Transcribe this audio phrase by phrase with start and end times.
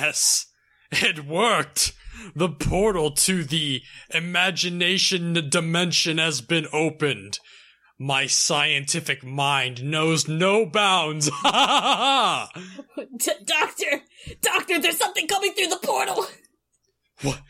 [0.00, 0.46] Yes,
[0.90, 1.92] it worked.
[2.34, 3.82] The portal to the
[4.14, 7.38] imagination dimension has been opened.
[7.98, 11.28] My scientific mind knows no bounds.
[11.42, 12.62] Ha ha ha!
[13.44, 14.02] Doctor!
[14.40, 16.26] Doctor, there's something coming through the portal!
[17.20, 17.42] What?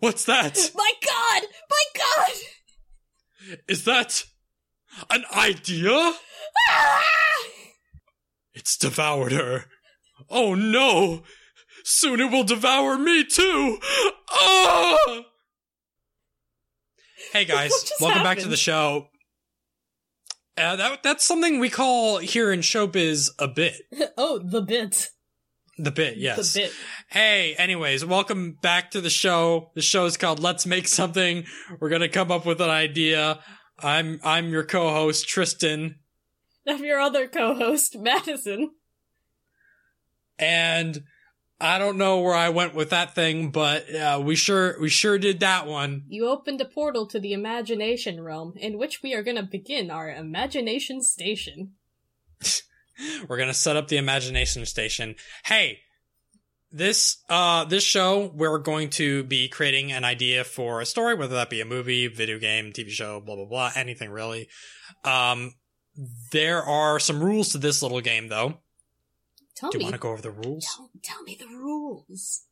[0.00, 0.58] What's that?
[0.74, 1.48] My god!
[1.70, 3.58] My god!
[3.66, 4.24] Is that
[5.08, 6.12] an idea?
[6.70, 7.02] Ah!
[8.52, 9.64] It's devoured her.
[10.28, 11.22] Oh no!
[11.92, 13.78] Soon it will devour me too!
[14.30, 15.24] Oh!
[17.32, 19.08] Hey guys, welcome back to the show.
[20.56, 23.74] Uh, that, that's something we call here in showbiz a bit.
[24.16, 25.08] Oh, the bit.
[25.78, 26.52] The bit, yes.
[26.52, 26.72] The bit.
[27.08, 29.72] Hey, anyways, welcome back to the show.
[29.74, 31.44] The show is called Let's Make Something.
[31.80, 33.40] We're gonna come up with an idea.
[33.80, 35.96] I'm I'm your co-host Tristan,
[36.68, 38.70] Of your other co-host, Madison.
[40.38, 41.02] and
[41.60, 45.18] I don't know where I went with that thing, but uh, we sure we sure
[45.18, 46.04] did that one.
[46.08, 50.10] You opened a portal to the imagination realm, in which we are gonna begin our
[50.10, 51.72] imagination station.
[53.28, 55.16] We're gonna set up the imagination station.
[55.44, 55.80] Hey,
[56.72, 61.34] this uh this show we're going to be creating an idea for a story, whether
[61.34, 64.48] that be a movie, video game, TV show, blah blah blah, anything really.
[65.04, 65.54] Um,
[66.32, 68.58] there are some rules to this little game, though.
[69.60, 70.64] Tell Do you want to go over the rules?
[70.74, 72.46] Tell, tell me the rules.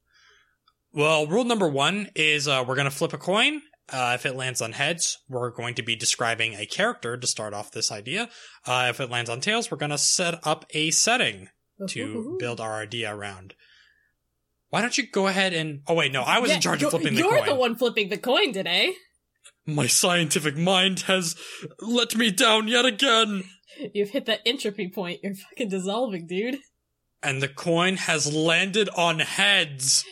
[0.92, 3.62] Well, rule number one is uh, we're going to flip a coin.
[3.90, 7.54] Uh, if it lands on heads, we're going to be describing a character to start
[7.54, 8.28] off this idea.
[8.66, 11.48] Uh, if it lands on tails, we're going to set up a setting
[11.88, 13.54] to build our idea around.
[14.68, 15.80] Why don't you go ahead and?
[15.86, 17.46] Oh wait, no, I was Yeah, in charge of flipping the You're coin.
[17.46, 18.92] the one flipping the coin today.
[19.64, 21.36] My scientific mind has
[21.80, 23.44] let me down yet again,
[23.94, 25.20] You've hit that entropy point.
[25.22, 26.58] You're fucking dissolving, dude.
[27.22, 30.04] And the coin has landed on heads.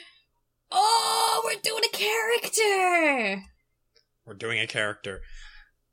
[0.71, 3.43] Oh, we're doing a character.
[4.25, 5.21] We're doing a character.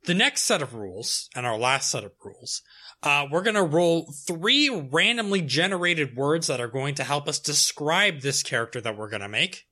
[0.06, 2.62] The next set of rules, and our last set of rules,
[3.04, 7.40] uh, we're going to roll three randomly generated words that are going to help us
[7.40, 9.64] describe this character that we're going to make.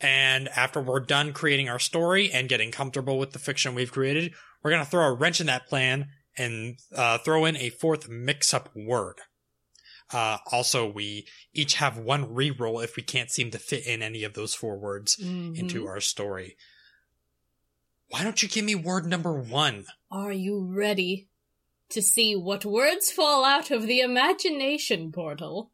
[0.00, 4.34] And after we're done creating our story and getting comfortable with the fiction we've created,
[4.62, 8.08] we're going to throw a wrench in that plan and uh, throw in a fourth
[8.08, 9.20] mix up word.
[10.12, 14.24] Uh, also, we each have one reroll if we can't seem to fit in any
[14.24, 15.56] of those four words Mhm.
[15.58, 16.56] into our story.
[18.08, 19.86] Why don't you give me word number one?
[20.10, 21.28] Are you ready
[21.88, 25.72] to see what words fall out of the imagination portal?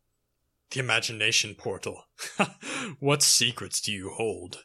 [0.70, 2.04] The imagination portal.
[3.00, 4.64] what secrets do you hold?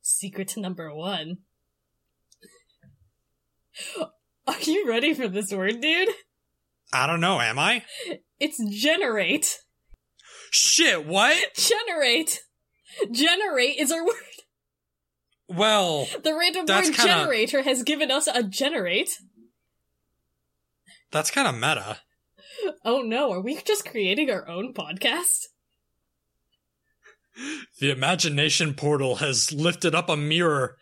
[0.00, 1.38] Secret number one.
[4.46, 6.08] Are you ready for this word, dude?
[6.92, 7.84] I don't know, am I?
[8.40, 9.58] It's generate.
[10.50, 11.36] Shit, what?
[11.56, 12.40] Generate.
[13.10, 14.14] Generate is our word.
[15.48, 19.10] Well, The random word kinda- generator has given us a generate.
[21.10, 21.98] that's kind of meta.
[22.84, 25.46] Oh no, are we just creating our own podcast?
[27.80, 30.76] The imagination portal has lifted up a mirror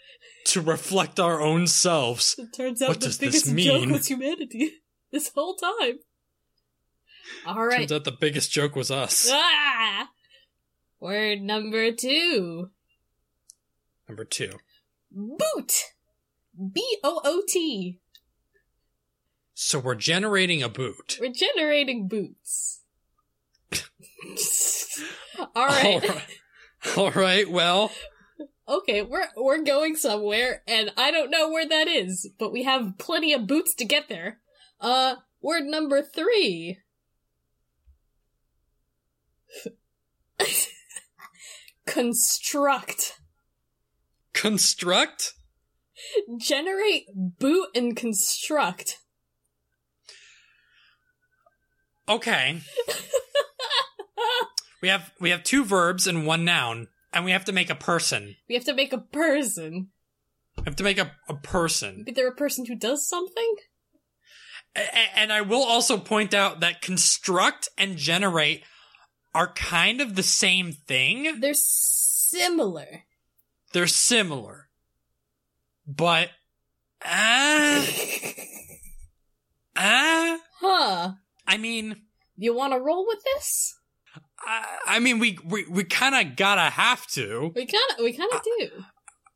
[0.47, 2.35] to reflect our own selves.
[2.39, 4.73] It turns out What the biggest joke was humanity
[5.13, 5.99] this whole time.
[7.47, 7.79] Alright.
[7.81, 9.29] Turns out the biggest joke was us.
[9.31, 10.09] Ah!
[11.01, 12.71] Word number two.
[14.09, 14.53] Number two.
[15.11, 15.73] Boot.
[16.73, 18.01] B O O T.
[19.55, 21.19] So we're generating a boot.
[21.21, 22.83] We're generating boots.
[25.39, 26.09] All All right.
[26.09, 26.23] right.
[26.97, 27.91] All right, well,
[28.69, 32.99] Okay, we're we're going somewhere, and I don't know where that is, but we have
[32.99, 34.39] plenty of boots to get there.
[34.81, 36.79] Uh, word number three.
[41.87, 43.21] Construct.
[44.33, 45.35] construct?
[46.39, 48.99] Generate, boot, and construct.
[52.09, 52.61] Okay.
[54.83, 57.75] We have we have two verbs and one noun, and we have to make a
[57.75, 58.37] person.
[58.49, 59.89] We have to make a person.
[60.59, 62.05] We have to make a, a person.
[62.07, 63.55] Is there a person who does something?
[64.77, 68.63] A- and I will also point out that construct and generate
[69.37, 71.41] are kind of the same thing.
[71.41, 73.05] They're similar.
[73.75, 74.71] They're similar.
[75.87, 76.31] But
[77.05, 77.85] uh,
[79.77, 81.13] uh, Huh.
[81.47, 81.97] I mean
[82.39, 83.75] You want to roll with this?
[84.41, 87.53] I, I mean we we, we kind of gotta have to.
[87.55, 88.71] We kind of, we kind of do.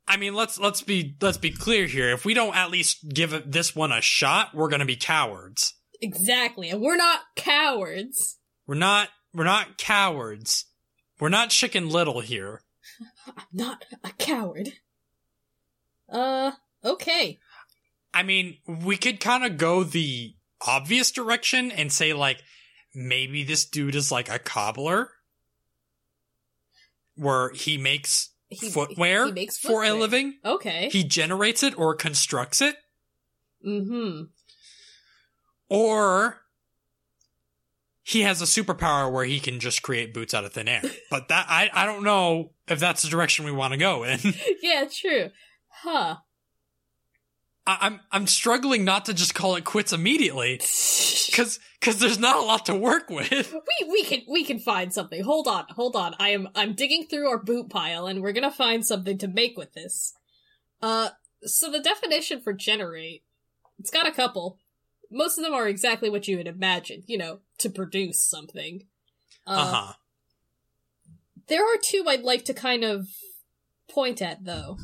[0.08, 2.10] I mean, let's let's be let's be clear here.
[2.10, 5.74] If we don't at least give this one a shot, we're gonna be cowards.
[6.00, 6.70] Exactly.
[6.70, 8.38] And we're not cowards.
[8.66, 10.66] We're not we're not cowards.
[11.18, 12.62] We're not chicken little here.
[13.36, 14.72] I'm not a coward.
[16.08, 16.52] Uh,
[16.84, 17.38] okay.
[18.12, 20.34] I mean, we could kind of go the
[20.66, 22.42] obvious direction and say like
[22.94, 25.10] maybe this dude is like a cobbler
[27.14, 30.38] where he makes He- footwear he makes for a living.
[30.44, 30.88] Okay.
[30.90, 32.76] He generates it or constructs it
[33.64, 34.24] mm-hmm.
[35.68, 36.42] or
[38.10, 40.82] he has a superpower where he can just create boots out of thin air.
[41.10, 44.18] But that I I don't know if that's the direction we want to go in.
[44.62, 45.30] Yeah, true.
[45.68, 46.16] Huh.
[47.66, 50.54] I, I'm I'm struggling not to just call it quits immediately
[51.26, 53.54] because because there's not a lot to work with.
[53.80, 55.22] We we can we can find something.
[55.22, 56.16] Hold on, hold on.
[56.18, 59.56] I am I'm digging through our boot pile and we're gonna find something to make
[59.56, 60.14] with this.
[60.82, 61.10] Uh
[61.44, 63.22] so the definition for generate,
[63.78, 64.58] it's got a couple.
[65.10, 68.86] Most of them are exactly what you would imagine, you know, to produce something.
[69.46, 69.92] Uh Uh, huh.
[71.48, 73.08] There are two I'd like to kind of
[73.88, 74.78] point at though.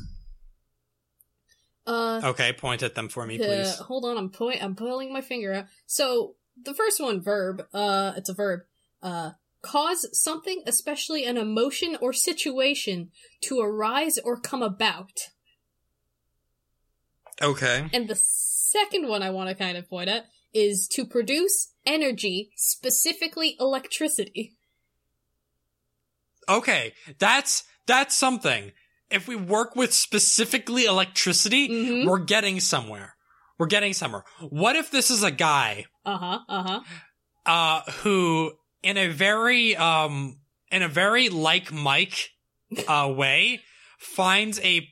[1.85, 3.75] Uh Okay, point at them for me, the- please.
[3.77, 5.65] hold on, I'm point I'm pulling my finger out.
[5.85, 8.61] So the first one, verb, uh it's a verb.
[9.01, 9.31] Uh
[9.61, 15.29] cause something, especially an emotion or situation, to arise or come about.
[17.41, 17.89] Okay.
[17.93, 18.15] And the
[18.71, 24.55] second one I want to kind of point at is to produce energy, specifically electricity.
[26.49, 28.71] Okay, that's that's something.
[29.09, 32.05] If we work with specifically electricity, Mhm.
[32.05, 33.15] we're getting somewhere.
[33.57, 34.23] We're getting somewhere.
[34.49, 36.79] What if this is a guy Uh-huh, uh-huh.
[37.45, 38.53] uh who
[38.83, 40.39] in a very um
[40.71, 42.29] in a very like Mike
[42.87, 43.61] uh way
[43.97, 44.87] finds a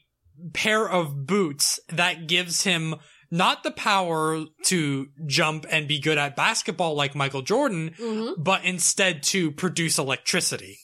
[0.53, 2.95] pair of boots that gives him
[3.35, 8.41] not the power to jump and be good at basketball like Michael Jordan, Mm-hmm.
[8.41, 10.79] but instead to produce electricity.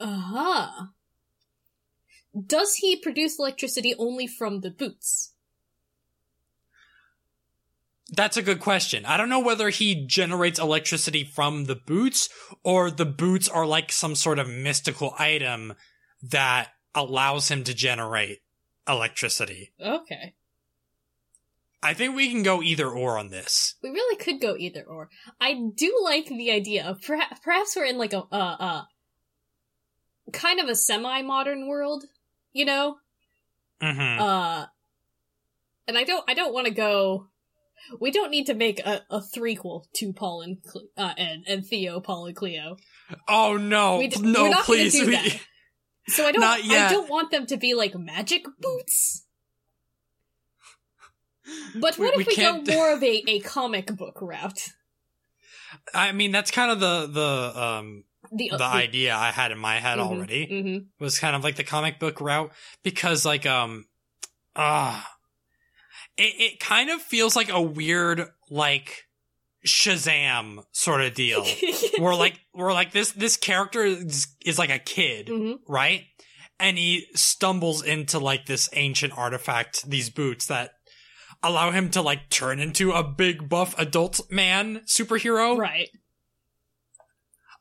[0.00, 0.86] Uh-huh.
[2.46, 5.32] Does he produce electricity only from the boots?
[8.12, 9.04] That's a good question.
[9.04, 12.28] I don't know whether he generates electricity from the boots
[12.62, 15.74] or the boots are like some sort of mystical item
[16.22, 18.42] that allows him to generate
[18.88, 19.72] electricity.
[19.80, 20.34] Okay.
[21.82, 23.74] I think we can go either or on this.
[23.82, 25.08] We really could go either or.
[25.40, 28.82] I do like the idea of perhaps, perhaps we're in like a uh uh
[30.32, 32.04] kind of a semi-modern world,
[32.52, 32.96] you know?
[33.80, 34.66] hmm Uh
[35.86, 37.28] and I don't I don't want to go
[38.00, 41.64] we don't need to make a, a threequel to Paul and Cle- uh, and and
[41.64, 42.76] Theo, Paul and Cleo.
[43.28, 44.94] Oh no, We d- no, we're not gonna please.
[44.98, 45.38] do we- that.
[46.08, 46.42] So I don't.
[46.42, 49.25] I don't want them to be like magic boots.
[51.74, 54.60] But what we if we, can't- go more of a, a comic book route?
[55.94, 59.76] I mean, that's kind of the the um The, the idea I had in my
[59.78, 60.46] head Mhm, already.
[60.46, 60.86] mhm.
[60.98, 62.50] was kind of like the comic book route
[62.82, 63.86] because like um
[64.56, 65.12] ah
[66.16, 69.04] it, it kind of feels like a weird like
[69.66, 71.44] Shazam sort of deal.
[71.98, 75.58] where like where like this this character is, is like a kid, Mhm.
[75.68, 76.04] right?
[76.58, 80.75] And he stumbles into like this ancient artifact, these boots that
[81.46, 85.56] allow him to like turn into a big buff adult man superhero.
[85.56, 85.88] Right.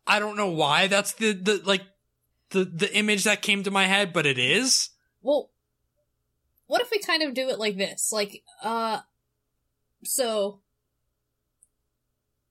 [0.07, 1.81] I don't know why that's the the like
[2.49, 4.89] the the image that came to my head, but it is.
[5.21, 5.49] Well,
[6.67, 8.11] what if we kind of do it like this?
[8.11, 8.99] Like, uh,
[10.03, 10.61] so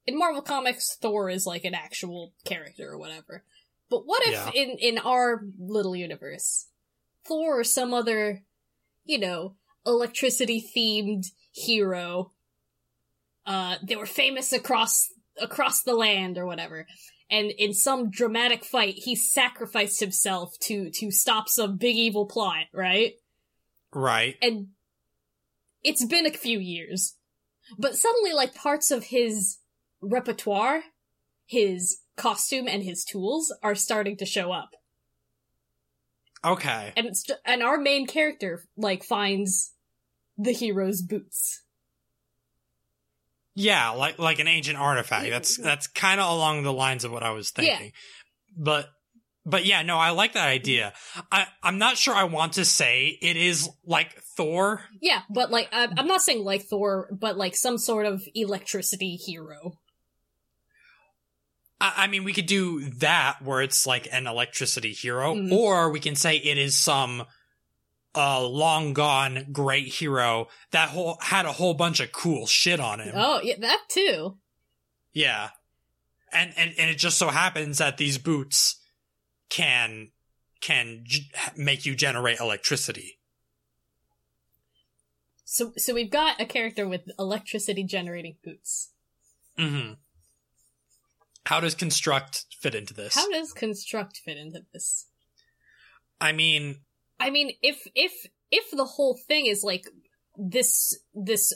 [0.07, 3.45] in Marvel Comics, Thor is like an actual character or whatever.
[3.89, 4.51] But what if Yeah.
[4.55, 6.67] in in our little universe,
[7.25, 8.43] Thor or some other,
[9.05, 12.33] you know, electricity themed hero,
[13.47, 15.09] uh, they were famous across
[15.41, 16.87] across the land or whatever.
[17.31, 22.67] And in some dramatic fight, he sacrificed himself to to stop some big evil plot,
[22.73, 23.15] right?
[23.93, 24.37] Right.
[24.43, 24.69] and
[25.85, 27.17] it's been a few years.
[27.79, 29.59] But suddenly, like, parts of his
[30.01, 30.83] repertoire,
[31.47, 34.71] his costume, and his tools are starting to show up.
[36.45, 36.93] Okay.
[36.97, 39.73] And it's, and our main character, like, finds
[40.37, 41.63] the hero's boots.
[43.57, 45.31] Yeah, like like an ancient artifact.
[45.31, 47.87] That's that's kind of along the lines of what I was thinking.
[47.87, 47.91] Yeah.
[48.57, 48.89] But
[49.47, 50.93] but yeah, no, I like that idea.
[51.31, 54.83] I I'm not sure I want to say it is like Thor.
[55.01, 59.15] Yeah, but, like, I'm I'm not saying like Thor, but, like, some sort of electricity
[59.15, 59.79] hero.
[61.81, 65.53] I, I mean, we could do that where it's like an electricity hero, Mhm.
[65.53, 67.25] or we can say it is some
[68.15, 73.01] a long gone great hero that whole had a whole bunch of cool shit on
[73.01, 73.13] him.
[73.17, 74.39] Oh, yeah, that too.
[75.13, 75.51] Yeah.
[76.33, 78.77] And, and and it just so happens that these boots
[79.51, 80.11] can
[80.61, 83.19] can g- make you generate electricity.
[85.45, 88.91] So, so we've got a character with electricity generating boots.
[89.59, 89.99] Mhm.
[91.47, 93.15] How does construct fit into this?
[93.15, 95.07] How does construct fit into this?
[96.21, 96.77] I mean,
[97.21, 98.13] I mean, if if
[98.51, 99.87] if the whole thing is like
[100.37, 101.53] this this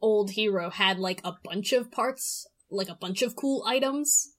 [0.00, 4.32] old hero had like a bunch of parts, like a bunch of cool items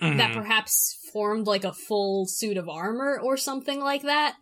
[0.00, 0.18] mhm.
[0.18, 4.36] that perhaps formed like a full suit of armor or something like that.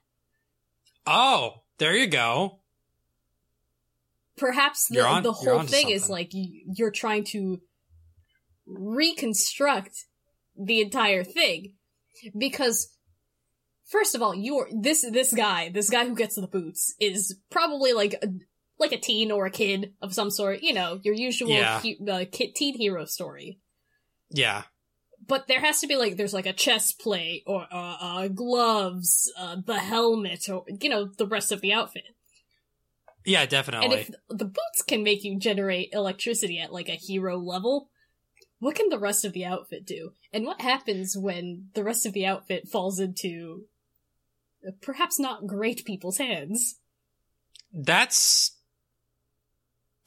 [1.06, 2.59] oh, there you go.
[4.37, 7.61] Perhaps the on- the whole thing is like you're trying to
[8.66, 10.07] reconstruct
[10.57, 11.75] the entire thing
[12.37, 12.88] because
[13.88, 17.92] first of all you're this this guy this guy who gets the boots is probably
[17.92, 18.28] like a,
[18.78, 21.81] like a teen or a kid of some sort you know your usual Yeah.
[21.81, 23.59] he- uh, kid, teen hero story
[24.31, 24.62] Yeah.
[25.26, 29.33] but there has to be like there's like a chest plate or uh, uh gloves
[29.38, 32.04] uh the helmet or you know the rest of the outfit
[33.25, 37.38] Yeah, definitely and if the boots can make you generate electricity at like a hero
[37.38, 37.88] level,
[38.62, 40.12] what can the rest of the outfit do?
[40.33, 43.64] And what happens when the rest of the outfit falls into
[44.64, 46.78] uh, perhaps not great people's hands?
[47.73, 48.52] That's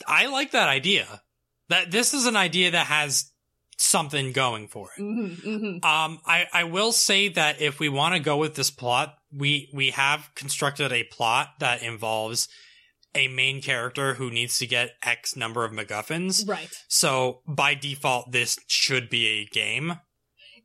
[0.07, 1.21] I like that idea.
[1.67, 3.29] That this is an idea that has
[3.75, 5.01] something going for it.
[5.01, 5.85] Mm-hmm, mm-hmm.
[5.85, 9.69] Um, I, I will say that if we want to go with this plot, we
[9.73, 12.47] we have constructed a plot that involves
[13.15, 16.47] a main character who needs to get X number of MacGuffins.
[16.47, 16.69] Right.
[16.87, 19.99] So by default, this should be a game.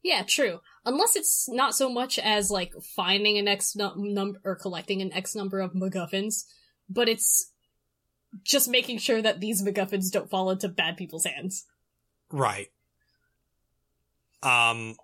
[0.02, 0.60] Yeah, true.
[0.84, 5.12] Unless it's not so much as like finding an X num- number or collecting an
[5.12, 6.44] X number of MacGuffins,
[6.88, 7.52] but it's
[8.44, 11.66] just making sure that these MacGuffins don't fall into bad people's hands.
[12.30, 12.68] Right.
[14.42, 14.96] Um,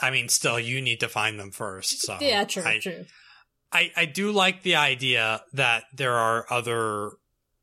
[0.00, 2.02] I mean, still, you need to find them first.
[2.02, 3.04] So yeah, true, I, true.
[3.72, 7.12] I, I do like the idea that there are other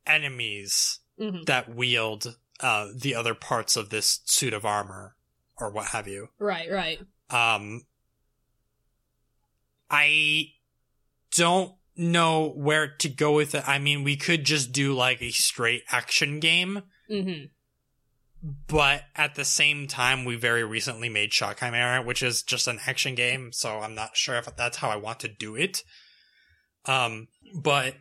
[0.07, 5.15] enemies hmm that wield uh, the other parts of this suit of armor
[5.57, 6.29] or what have you.
[6.39, 6.99] Right, right.
[7.29, 7.83] Um,
[9.89, 10.47] I
[11.35, 13.67] don't know where to go with it.
[13.67, 17.45] I mean, we could just do like a straight action game, hmm
[18.41, 22.79] but at the same time, we very recently made Shock Chimera, which is just an
[22.87, 23.51] action game.
[23.51, 25.83] So I'm not sure if that's how I want to do it.
[26.85, 27.95] Um, but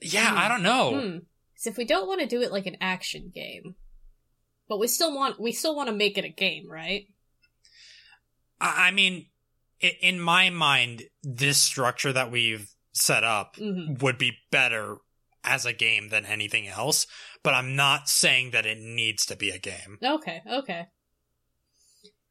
[0.00, 0.38] yeah, Hmm.
[0.38, 1.00] I don't know.
[1.00, 1.16] Hmm.
[1.56, 3.76] So if we don't want to do it like an action game,
[4.68, 7.06] but we still want we still want to make it a game, right?
[8.60, 9.26] I, I mean,
[10.00, 14.96] in my mind, this structure that we've set up hmm would be better
[15.44, 17.06] as a game than anything else,
[17.42, 19.98] but I'm not saying that it needs to be a game.
[20.02, 20.86] Okay, okay.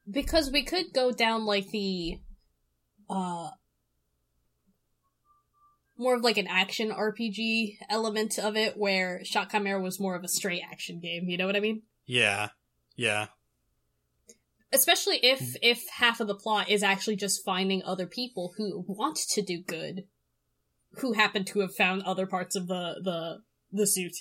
[0.10, 2.20] Because we could go down like the
[3.10, 3.50] uh
[5.98, 10.24] more of like an action RPG element of it where Shot Chimera was more of
[10.24, 11.84] a straight action game, you know what I mean?
[12.08, 12.50] Yeah.
[12.96, 13.28] Yeah.
[14.74, 19.18] Especially if if half of the plot is actually just finding other people who want
[19.18, 20.06] to do good
[20.98, 23.42] who happen to have found other parts of the the
[23.72, 24.16] the suit.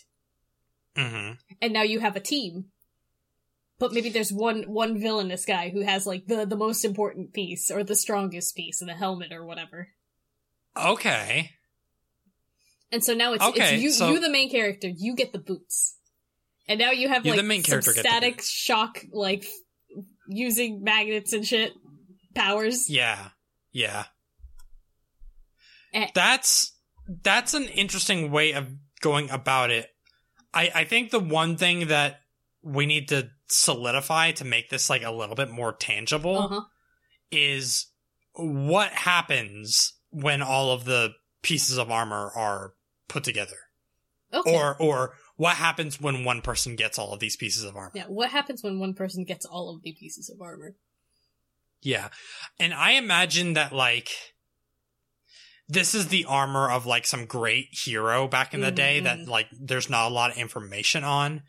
[0.96, 1.32] Hmm
[1.62, 2.66] and now you have a team.
[3.78, 7.70] But maybe there's one one villainous guy who has like the the most important piece
[7.70, 9.88] or the strongest piece in the helmet or whatever.
[10.76, 11.50] Okay.
[12.92, 15.38] And so now it's Okay, it's you so- you the main character, you get the
[15.38, 15.96] boots.
[16.68, 19.44] And now you have You, like the main character, static shock like
[20.28, 21.72] using magnets and shit
[22.34, 22.88] powers.
[22.88, 23.30] Yeah.
[23.72, 24.04] Yeah.
[25.92, 26.08] Eh.
[26.14, 26.72] That's
[27.08, 28.68] that's an interesting way of
[29.00, 29.89] going about it.
[30.54, 32.20] I I think the one thing that
[32.62, 36.60] we need to solidify to make this like a little bit more tangible Uh-huh.
[37.30, 37.86] is
[38.34, 42.74] what happens when all of the pieces of armor are
[43.08, 43.56] put together
[44.32, 44.54] Okay.
[44.56, 48.04] or or what happens when one person gets all of these pieces of armor yeah,
[48.06, 50.74] what happens when one person gets all of the pieces of armor?
[51.82, 52.08] yeah
[52.58, 54.10] and i imagine that like
[55.70, 59.18] this is the armor of like some great hero back in the Mhm, day that
[59.20, 59.28] mhm.
[59.28, 61.42] like there's not a lot of information on.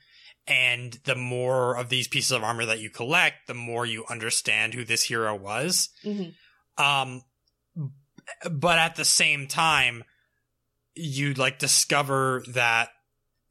[0.47, 4.73] And the more of these pieces of armor that you collect the more you understand
[4.73, 5.89] who this hero was.
[6.03, 6.29] Hmm
[6.77, 7.23] Um,
[8.51, 10.03] but at the same time,
[10.95, 12.89] you like discover that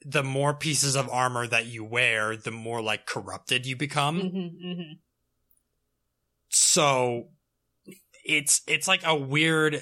[0.04, 4.20] the more pieces of armor that you wear, the more like corrupted you become.
[4.20, 4.92] hmm hmm
[6.48, 7.28] So
[8.24, 9.80] it's it's like a weird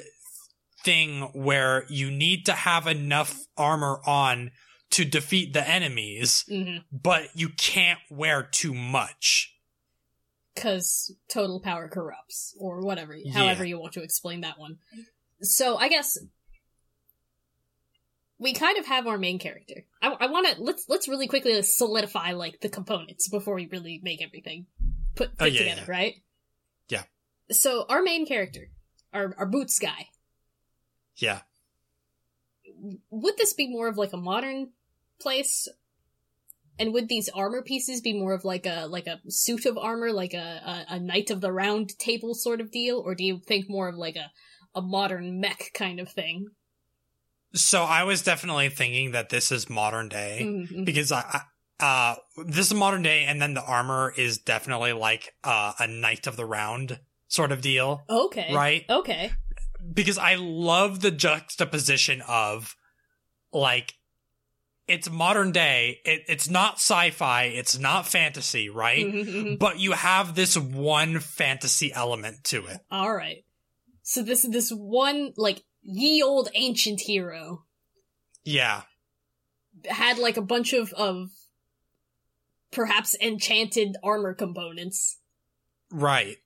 [0.85, 4.51] thing where you need to have enough armor on
[4.91, 9.55] to defeat the enemies, hmm but you can't wear too much.
[10.55, 13.33] Because total power corrupts, or whatever, Yeah.
[13.33, 14.79] however you want to explain that one.
[15.43, 16.17] So I guess
[18.39, 19.85] we kind of have our main character.
[20.01, 24.01] I, I want to let's let's really quickly solidify like the components before we really
[24.03, 24.67] make everything
[25.17, 25.91] put, Oh, yeah, together, yeah.
[25.91, 26.15] right?
[26.89, 27.03] Yeah.
[27.51, 28.71] So our main character,
[29.13, 30.09] our our boots guy,
[31.19, 31.41] Yeah.
[33.11, 34.71] would this be more of like a modern
[35.21, 35.69] place?
[36.79, 40.13] And would these armor pieces be more of like a like a suit of armor,
[40.13, 43.41] like a, a, a knight of the round table sort of deal, or do you
[43.45, 44.31] think more of like a
[44.75, 46.47] a modern mech kind of thing?
[47.55, 50.85] So I was definitely thinking that this is modern day Mhm.
[50.85, 51.41] because I, I
[51.81, 56.27] uh this is modern day and then the armor is definitely like uh, a knight
[56.27, 58.55] of the round sort of deal, Okay.
[58.55, 58.85] right?
[58.89, 59.33] Okay.
[59.93, 62.77] Because I love the juxtaposition of
[63.53, 63.95] like
[64.87, 66.01] it's modern day.
[66.05, 67.45] It, it's not sci-fi.
[67.45, 69.57] It's not fantasy, right?
[69.59, 72.79] But you have this one fantasy element to it.
[72.91, 73.45] All right.
[74.03, 77.65] So this this one like ye old ancient hero
[78.45, 78.83] Yeah,
[79.85, 81.29] had like a bunch of of
[82.71, 85.19] perhaps enchanted armor components.
[85.91, 86.37] right.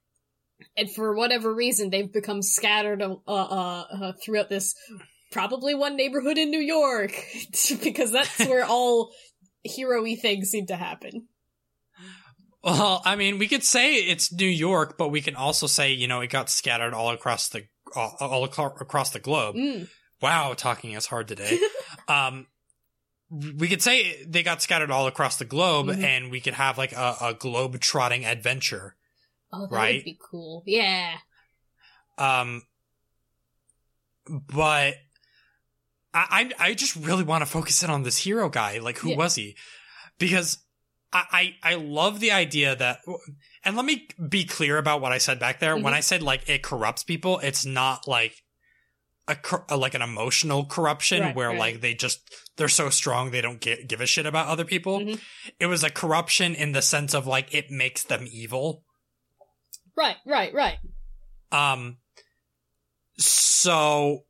[0.77, 4.75] And for whatever reason they've become scattered uh, uh, uh, throughout this
[5.31, 7.13] probably one neighborhood in New York
[7.83, 9.11] because that's where all
[9.65, 11.29] hero-y things seem to happen.
[12.65, 16.07] Well, I mean, we could say it's New York, but we can also say you
[16.07, 17.65] know it got scattered all across the
[17.97, 19.57] all, all across the globe.
[19.57, 19.89] Mm.
[20.21, 21.59] Wow, talking is hard today.
[22.09, 22.47] um,
[23.31, 26.05] we could say they got scattered all across the globe, Mhm.
[26.05, 28.95] and we could have like a, a globe trotting adventure.
[29.53, 29.97] Oh, that Right?
[29.97, 30.63] would be cool.
[30.67, 31.17] Yeah.
[32.19, 32.63] Um,
[34.27, 34.95] but
[36.15, 38.79] I I, I just really want to focus in on this hero guy.
[38.79, 39.17] Like, who Yeah.
[39.17, 39.57] was he?
[40.19, 40.59] Because
[41.13, 43.01] I, I I love the idea that.
[43.65, 45.75] And let me be clear about what I said back there.
[45.77, 45.97] When Mhm.
[45.97, 48.35] I said like it corrupts people, it's not like
[49.29, 49.37] a,
[49.69, 51.59] a like an emotional corruption Right, where right.
[51.59, 52.21] like they just
[52.57, 55.01] they're so strong they don't get, give a shit about other people.
[55.01, 55.21] Mhm.
[55.61, 58.85] It was a corruption in the sense of like it makes them evil.
[59.97, 60.79] Right, right, right.
[61.51, 61.99] Um,
[63.19, 64.21] so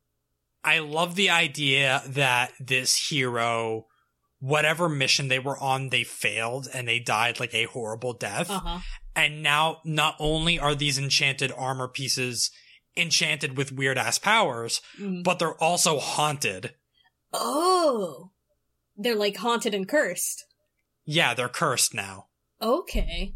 [0.65, 3.87] I love the idea that this hero,
[4.41, 8.51] whatever mission they were on, they failed and they died like a horrible death.
[8.51, 8.81] Uh-huh.
[9.15, 12.51] And now not only are these enchanted armor pieces
[12.97, 15.23] enchanted with weird ass powers, Mm.
[15.25, 16.75] but they're also haunted.
[17.33, 18.33] Oh.
[18.97, 20.45] They're like haunted and cursed.
[21.05, 22.27] Yeah, they're cursed now.
[22.61, 23.35] Okay.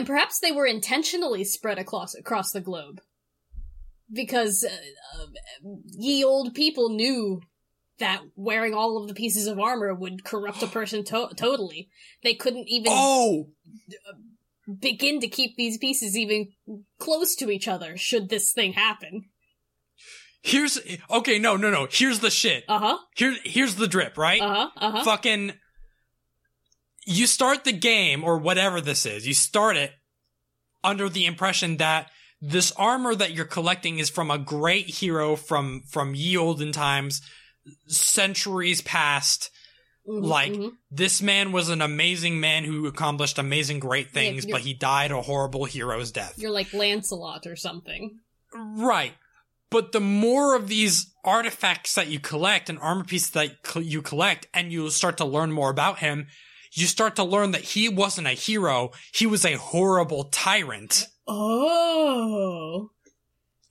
[0.00, 3.02] And perhaps they were intentionally spread across across the globe.
[4.10, 5.26] Because uh, uh,
[5.92, 7.42] ye old people knew
[7.98, 11.90] that wearing all of the pieces of armor would corrupt a person to- totally.
[12.22, 13.50] They couldn't even Oh,
[14.80, 16.48] begin to keep these pieces even
[16.98, 19.26] close to each other should this thing happen.
[20.42, 21.38] here's okay.
[21.38, 21.86] No, no, no.
[21.90, 22.64] Here's the shit.
[22.68, 22.98] Uh huh.
[23.16, 24.16] Here, here's the drip.
[24.16, 24.40] Right.
[24.40, 24.68] Uh huh.
[24.76, 25.04] Uh huh.
[25.04, 25.52] fucking
[27.10, 29.92] you start the game or whatever this is you start it
[30.84, 35.82] under the impression that this armor that you're collecting is from a great hero from
[35.88, 37.20] from ye olden times
[37.86, 39.50] centuries past
[40.08, 40.72] Mhm, like- mhm.
[40.90, 45.10] this man was an amazing man who accomplished amazing great things you're- but he died
[45.10, 48.18] a horrible hero's death You're like Lancelot or something.
[48.52, 49.14] Right.
[49.70, 54.48] But the more of these artifacts that you collect and armor pieces that you collect
[54.52, 56.26] and you start to learn more about him,
[56.72, 58.90] you start to learn that he wasn't a hero.
[59.12, 61.06] He was a horrible tyrant.
[61.26, 62.90] Oh.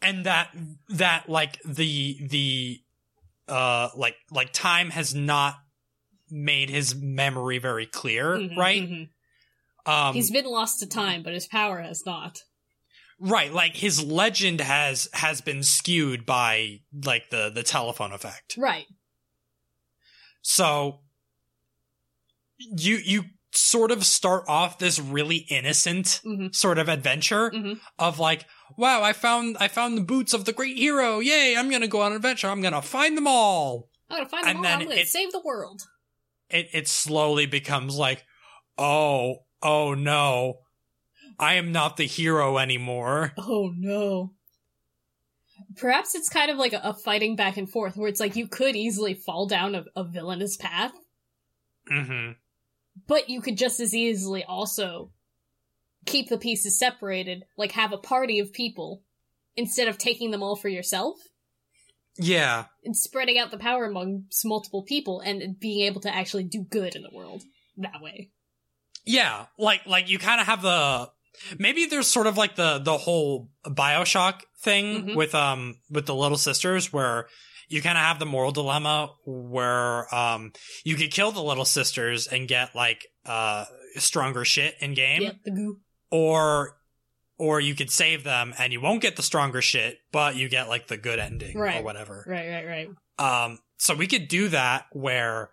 [0.01, 0.49] And that,
[0.89, 2.81] that like the, the,
[3.47, 5.55] uh, like, like time has not
[6.29, 8.81] made his memory very clear, Mhm, right?
[8.83, 9.09] mhm.
[9.85, 12.39] Um, He's been lost to time, but his power has not.
[13.19, 13.51] right.
[13.51, 18.55] Like his legend has, has been skewed by like the, the telephone effect.
[18.57, 18.85] Right.
[20.41, 20.99] So
[22.59, 26.53] you you sort of start off this really innocent Mhm.
[26.53, 27.79] sort of adventure Mhm.
[27.97, 28.45] of like,
[28.77, 31.19] wow, I found I found the boots of the great hero.
[31.19, 32.47] Yay, I'm gonna go on an adventure.
[32.49, 33.89] I'm gonna find them all.
[34.09, 34.71] I'm gonna find And them all.
[34.73, 35.81] I'm gonna it- save the world.
[36.49, 38.23] It it slowly becomes like,
[38.77, 40.59] oh, oh no.
[41.39, 43.33] I am not the hero anymore.
[43.37, 44.33] Oh no.
[45.77, 48.47] Perhaps it's kind of like a, a fighting back and forth where it's like you
[48.47, 50.91] could easily fall down a, a villainous path,
[51.87, 52.31] hmm
[53.07, 55.11] but you could just as easily also
[56.05, 59.03] keep the pieces separated, like have a party of people
[59.55, 61.17] instead of taking them all for yourself.
[62.21, 62.65] Yeah.
[62.83, 66.95] and spreading out the power amongst multiple people and being able to actually do good
[66.95, 67.43] in the world
[67.77, 68.29] that way.
[69.05, 69.45] Yeah.
[69.57, 71.09] Like like you kind of have the
[71.57, 75.15] maybe there's sort of like the the whole BioShock thing Mhm.
[75.15, 77.27] with um with the little sisters where
[77.69, 80.51] you kind of have the moral dilemma where um
[80.83, 85.35] you could kill the little sisters and get like uh stronger shit in game Yep,
[85.45, 85.77] the goo.
[86.11, 86.75] or
[87.37, 90.67] or you could save them and you won't get the stronger shit but you get
[90.67, 92.65] like the good ending or whatever Right, right,
[93.17, 93.43] right.
[93.45, 95.51] um, so we could do that where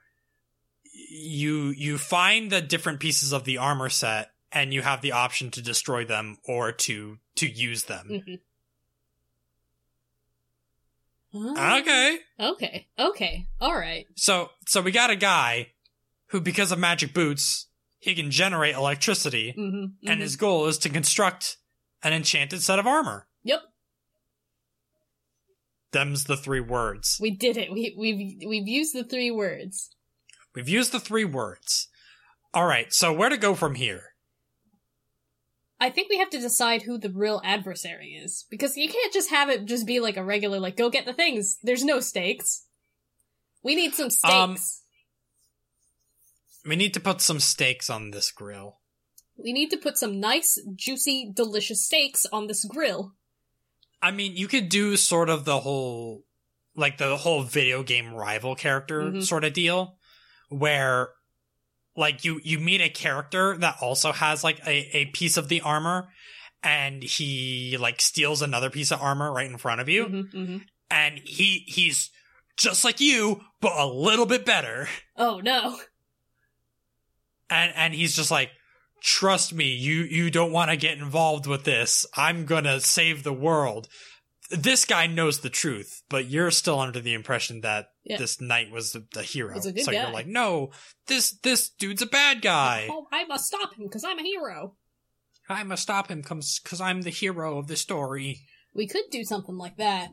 [1.10, 5.50] you you find the different pieces of the armor set and you have the option
[5.50, 8.22] to destroy them or to to use them.
[11.34, 11.80] Mhm.
[11.80, 12.18] Okay.
[12.40, 12.86] Okay.
[12.98, 13.46] Okay.
[13.60, 14.06] All right.
[14.16, 15.72] So so we got a guy
[16.28, 17.66] who because of magic boots,
[17.98, 20.08] he can generate electricity Mm-hmm.
[20.10, 21.56] and his goal is to construct
[22.02, 23.26] an enchanted set of armor.
[23.44, 23.60] Yep.
[25.92, 27.18] Them's the three words.
[27.20, 27.72] We did it.
[27.72, 29.90] We we've we've used the three words.
[30.54, 31.88] We've used the three words.
[32.54, 34.14] All right, so where to go from here?
[35.78, 39.30] I think we have to decide who the real adversary is because you can't just
[39.30, 41.58] have it just be like a regular like go get the things.
[41.62, 42.64] There's no stakes.
[43.62, 44.32] We need some stakes.
[44.32, 44.56] Um,
[46.64, 48.78] We need to put some stakes on this grill.
[49.38, 53.12] we need to put some nice, juicy, delicious steaks on this grill.
[54.00, 56.24] I mean, you could do sort of the whole,
[56.74, 59.22] like the whole video game rival character Mhm.
[59.22, 59.98] sort of deal,
[60.48, 61.10] where,
[61.96, 65.60] like you you meet a character that also has like a a piece of the
[65.62, 66.08] armor,
[66.62, 70.60] and he like steals another piece of armor right in front of you, Mhm, mhm.
[70.90, 72.10] and he he's
[72.56, 75.78] just like you, but a little bit better, Oh no.
[77.50, 78.50] and and he's just like.
[79.02, 82.06] Trust me, you you don't want to get involved with this.
[82.16, 83.88] I'm gonna save the world.
[84.50, 88.18] This guy knows the truth, but you're still under the impression that Yeah.
[88.18, 89.54] this knight was the, the hero.
[89.54, 90.02] He's a good so guy.
[90.02, 90.70] you're like, no,
[91.08, 92.86] this this dude's a bad guy.
[92.88, 94.76] Oh, I must stop him because I'm a hero.
[95.48, 98.42] I must stop him because I'm the hero of the story.
[98.74, 100.10] We could do something like that.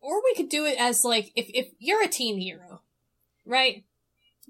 [0.00, 2.82] Or we could do it as like if if you're a teen hero,
[3.46, 3.84] right?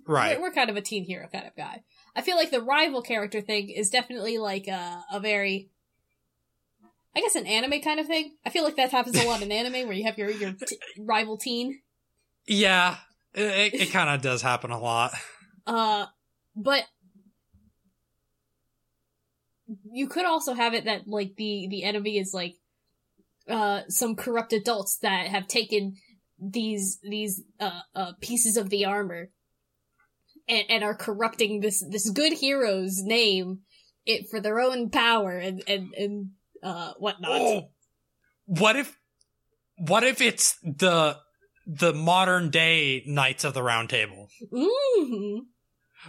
[0.06, 0.38] Right.
[0.38, 1.82] We're, we're kind of a teen hero kind of guy.
[2.16, 5.70] I feel like the rival character thing is definitely like a, a very,
[7.14, 8.36] I guess, an anime kind of thing.
[8.44, 10.78] I feel like that happens a lot in anime where you have your your t-
[10.98, 11.80] rival teen.
[12.46, 12.96] Yeah,
[13.34, 15.12] it, it, kind of does happen a lot.
[15.66, 16.06] Uh,
[16.56, 16.84] but
[19.92, 22.56] you could also have it that like the the enemy is like
[23.48, 25.94] uh some corrupt adults that have taken
[26.38, 29.30] these these uh, uh pieces of the armor
[30.48, 33.60] and, and are corrupting this this good hero's name
[34.04, 36.30] it for their own power and and and
[36.62, 37.30] uh whatnot.
[37.32, 37.68] Oh,
[38.46, 38.96] what if,
[39.78, 41.18] what if it's the
[41.66, 45.38] the modern day Knights of the Round Table, hmm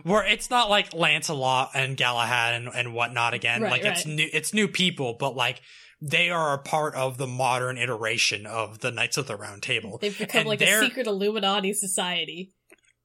[0.01, 3.61] where it's not like Lancelot and Galahad and, and whatnot again.
[3.61, 5.61] Right, like it's new, it's new people, but like
[6.01, 9.99] they are a part of the modern iteration of the Knights of the Round Table.
[10.01, 12.53] They've become And like a secret Illuminati society.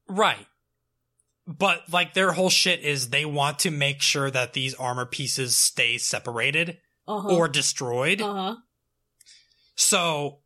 [0.08, 0.46] Right.
[1.46, 5.56] But like their whole shit is they want to make sure that these armor pieces
[5.56, 6.78] stay separated
[7.08, 7.34] Uh-huh.
[7.34, 8.20] or destroyed.
[8.20, 8.56] uh-huh.
[9.74, 10.40] So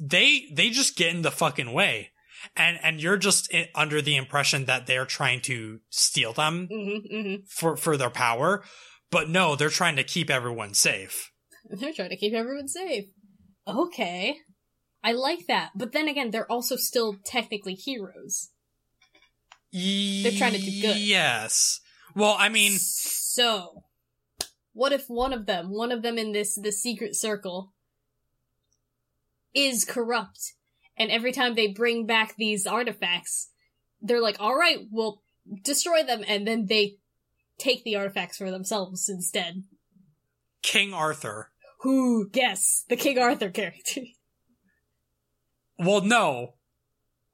[0.00, 2.10] they they just get in the fucking way.
[2.56, 7.34] And and you're just under the impression that they're trying to steal them hmm hmm
[7.48, 8.62] for for their power,
[9.10, 11.32] but no, they're trying to keep everyone safe.
[11.68, 13.06] They're trying to keep everyone safe.
[13.66, 14.36] Okay.
[15.02, 15.70] I like that.
[15.74, 18.50] But then again, they're also still technically heroes.
[19.72, 20.96] They're trying to do good.
[20.96, 21.80] Yes.
[22.14, 23.82] Well, I mean, so
[24.78, 27.72] what if one of them, one of them in this this secret circle
[29.54, 30.52] is corrupt
[30.96, 33.50] and every time they bring back these artifacts,
[34.00, 35.22] they're like, "All right, we'll
[35.64, 36.98] destroy them." And then they
[37.58, 39.64] take the artifacts for themselves instead.
[40.62, 41.50] King Arthur.
[41.80, 44.02] Who guess the King Arthur character?
[45.80, 46.54] Well, no.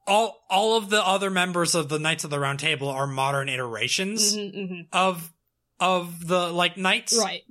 [0.05, 3.49] All all of the other members of the Knights of the Round Table are modern
[3.49, 4.87] iterations Mhm, mhm.
[4.93, 5.33] of
[5.79, 7.17] of the like knights.
[7.17, 7.43] Right.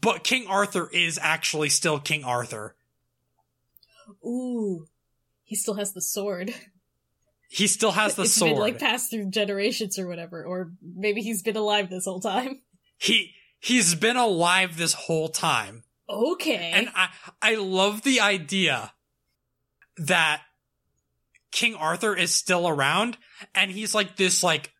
[0.00, 2.74] But King Arthur is actually still King Arthur.
[4.24, 4.86] Ooh.
[5.44, 6.54] He still has the sword.
[7.48, 8.52] He still has the It's sword.
[8.52, 12.60] been like passed through generations or whatever, or maybe he's been alive this whole time.
[12.98, 15.84] he he's been alive this whole time.
[16.08, 16.72] Okay.
[16.74, 17.08] And I
[17.40, 18.92] I love the idea
[19.96, 20.42] that
[21.50, 23.16] King Arthur is still around
[23.54, 24.72] and he's like this like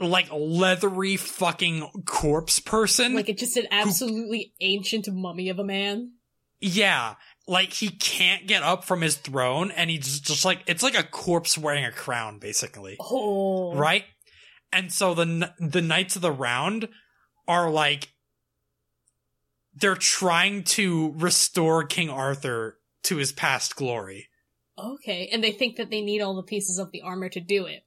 [0.00, 3.14] like leathery fucking corpse person.
[3.14, 6.12] Like it's just an absolutely ancient mummy of a man.
[6.60, 7.14] yeah,
[7.48, 11.02] like he can't get up from his throne, and he's just like it's like a
[11.04, 14.04] corpse wearing a crown, basically, Oh, right?
[14.72, 16.88] And so the the knights of the round
[17.46, 18.08] are like
[19.74, 24.28] they're trying to restore King Arthur to his past glory,
[24.76, 27.66] Okay, and they think that they need all the pieces of the armor to do
[27.66, 27.84] it.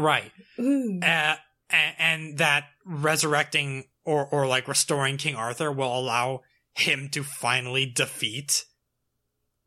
[0.00, 0.32] Right?
[0.58, 1.36] Uh,
[1.70, 6.40] and, and that resurrecting or or like restoring King Arthur will allow
[6.74, 8.64] him to finally defeat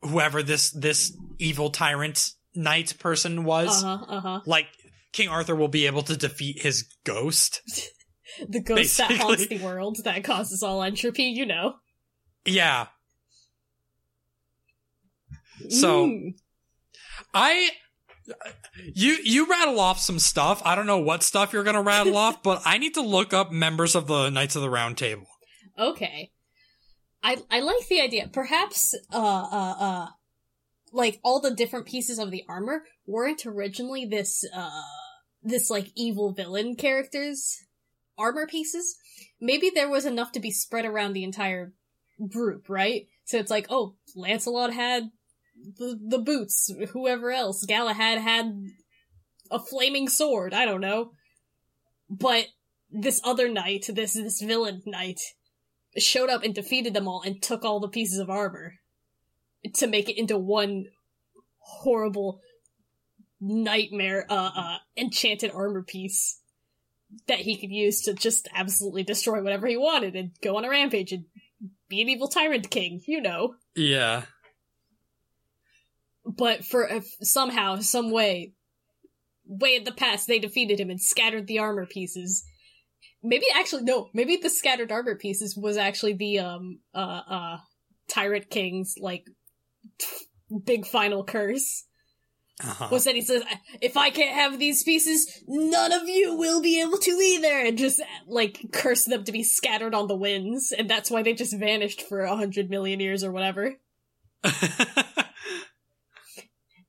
[0.01, 3.83] whoever this this evil tyrant knight person was.
[3.83, 4.05] Uh huh.
[4.09, 4.39] Uh huh.
[4.45, 4.67] Like
[5.11, 7.61] King Arthur will be able to defeat his ghost.
[8.49, 11.25] The ghost that haunts the world that causes all entropy.
[11.25, 11.75] You know.
[12.45, 12.87] Yeah,
[15.69, 16.33] So- Mm.
[17.33, 17.69] I
[18.93, 20.61] you you rattle off some stuff.
[20.65, 23.51] I don't know what stuff you're gonna rattle off, but I need to look up
[23.51, 25.27] members of the Knights of the Round Table.
[25.77, 26.31] Okay.
[27.21, 28.29] I I like the idea.
[28.31, 30.07] Perhaps uh uh uh
[30.91, 34.81] like all the different pieces of the armor weren't originally this uh
[35.41, 37.63] this like evil villain character's
[38.17, 38.95] armor pieces.
[39.41, 41.73] Maybe there was enough to be spread around the entire
[42.29, 43.07] group, right?
[43.25, 45.11] So it's like, oh, Lancelot had
[45.77, 48.65] the the boots, whoever else, Galahad had
[49.51, 51.11] a flaming sword, I don't know.
[52.09, 52.47] But
[52.91, 55.21] this other knight, this this villain knight,
[55.97, 58.75] showed up and defeated them all and took all the pieces of armor
[59.75, 60.85] to make it into one
[61.59, 62.41] horrible
[63.39, 66.39] nightmare uh uh enchanted armor piece
[67.27, 70.69] that he could use to just absolutely destroy whatever he wanted and go on a
[70.69, 71.25] rampage and
[71.87, 73.55] be an evil tyrant king, you know.
[73.75, 74.23] Yeah.
[76.25, 78.53] But for if somehow, some way,
[79.45, 82.45] way in the past, they defeated him and scattered the armor pieces.
[83.21, 87.57] Maybe actually no, maybe the scattered armor pieces was actually the um uh uh
[88.07, 89.25] tyrant king's like
[90.65, 91.85] big final curse.
[92.63, 92.89] Uh-huh.
[92.91, 93.43] Was that he says,
[93.81, 97.77] if I can't have these pieces, none of you will be able to either, and
[97.77, 101.57] just like curse them to be scattered on the winds, and that's why they just
[101.57, 103.73] vanished for a hundred million years or whatever.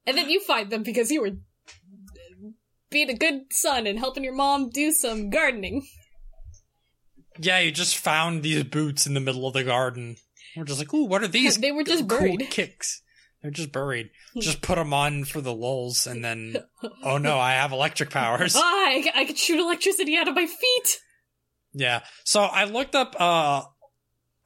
[0.07, 1.31] And then you find them because you were
[2.91, 5.87] being a good son and helping your mom do some gardening.
[7.39, 10.17] yeah, you just found these boots in the middle of the garden.
[10.57, 11.59] We're just like, ooh, what are these?
[11.59, 12.51] They were just cool buried.
[12.51, 13.03] kicks.
[13.43, 14.09] They're just buried.
[14.39, 16.57] Just put them on for the lulls, and then,
[17.03, 18.57] oh no, I have electric powers.
[18.59, 20.99] Ah, I, I could shoot electricity out of my feet.
[21.75, 22.01] Yeah.
[22.25, 23.15] So I looked up.
[23.21, 23.65] uh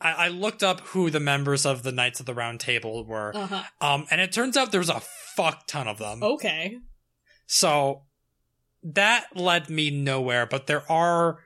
[0.00, 3.32] I, I looked up who the members of the Knights of the Round Table were,
[3.36, 3.62] Uh huh.
[3.80, 5.00] um, and it turns out there's a
[5.38, 6.22] fuck ton of them.
[6.22, 6.76] Okay.
[7.46, 8.02] So
[8.82, 11.38] that led me nowhere, but there are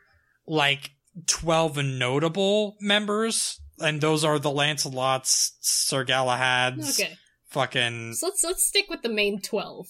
[0.46, 0.90] like
[1.26, 7.14] 12 notable members, and those are the Lancelots, Sir Galahad's, Okay.
[7.50, 8.14] fucking.
[8.14, 9.86] So let's let's stick with the main twelve.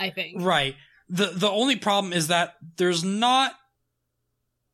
[0.00, 0.42] I think.
[0.42, 0.74] Right.
[1.08, 3.52] The the only problem is that there's not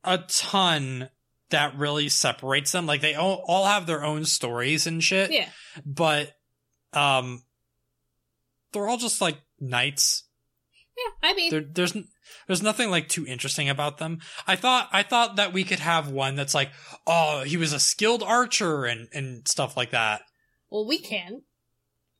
[0.04, 1.10] a ton
[1.50, 2.86] that really separates them.
[2.86, 5.48] Like they all, all have their own stories and shit, Yeah.
[5.84, 6.32] but
[6.92, 7.42] um
[8.72, 10.24] they're all just like knights
[10.96, 11.30] Yeah.
[11.30, 11.96] I mean, there, there's
[12.46, 14.18] there's nothing like too interesting about them.
[14.46, 16.70] I thought I thought that we could have one that's like,
[17.06, 20.22] oh, he was a skilled archer and and stuff like that.
[20.70, 21.42] well, we can.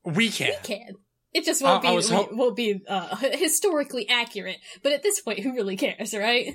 [0.05, 0.49] We can.
[0.63, 0.95] We can.
[1.33, 4.57] It just won't I- be ho- won't be uh, historically accurate.
[4.83, 6.55] But at this point, who really cares, right?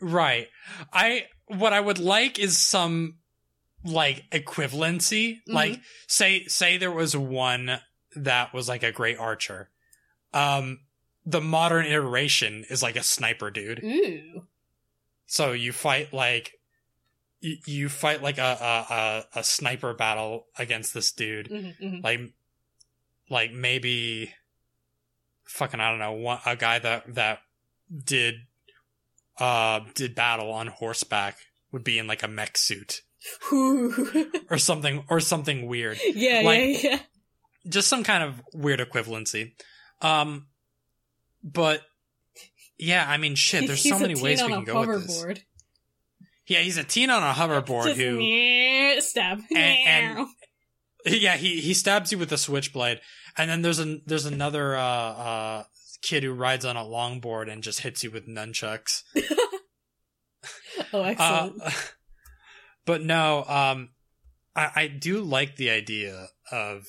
[0.00, 0.48] Right.
[0.92, 3.16] I what I would like is some
[3.84, 5.36] like equivalency.
[5.38, 5.52] Mm-hmm.
[5.54, 7.80] Like say say there was one
[8.16, 9.70] that was like a great archer.
[10.32, 10.80] Um
[11.26, 13.82] the modern iteration is like a sniper dude.
[13.82, 14.44] Ooh.
[15.26, 16.52] So you fight like
[17.40, 21.48] you, you fight like a, a a sniper battle against this dude.
[21.48, 22.20] hmm hmm like
[23.30, 24.32] like maybe
[25.44, 27.38] fucking I don't know one, a guy that that
[28.04, 28.34] did
[29.38, 31.38] uh did battle on horseback
[31.72, 33.02] would be in like a mech suit
[33.52, 36.98] or something or something weird yeah, Like- yeah, yeah.
[37.68, 39.52] Just some kind of weird equivalency
[40.02, 40.46] um
[41.42, 41.82] but
[42.78, 45.24] yeah I mean shit there's so many ways we can go with this
[46.46, 49.38] yeah he's a teen on a hoverboard Just who stab.
[49.54, 50.28] And- and-
[51.06, 52.98] Yeah, he he stabs you with a switchblade,
[53.36, 55.64] and then there's an there's another uh uh
[56.00, 59.02] kid who rides on a longboard and just hits you with nunchucks.
[60.94, 61.62] oh, excellent.
[61.62, 61.70] Uh,
[62.86, 63.90] but no, um,
[64.56, 66.86] I I do like the idea of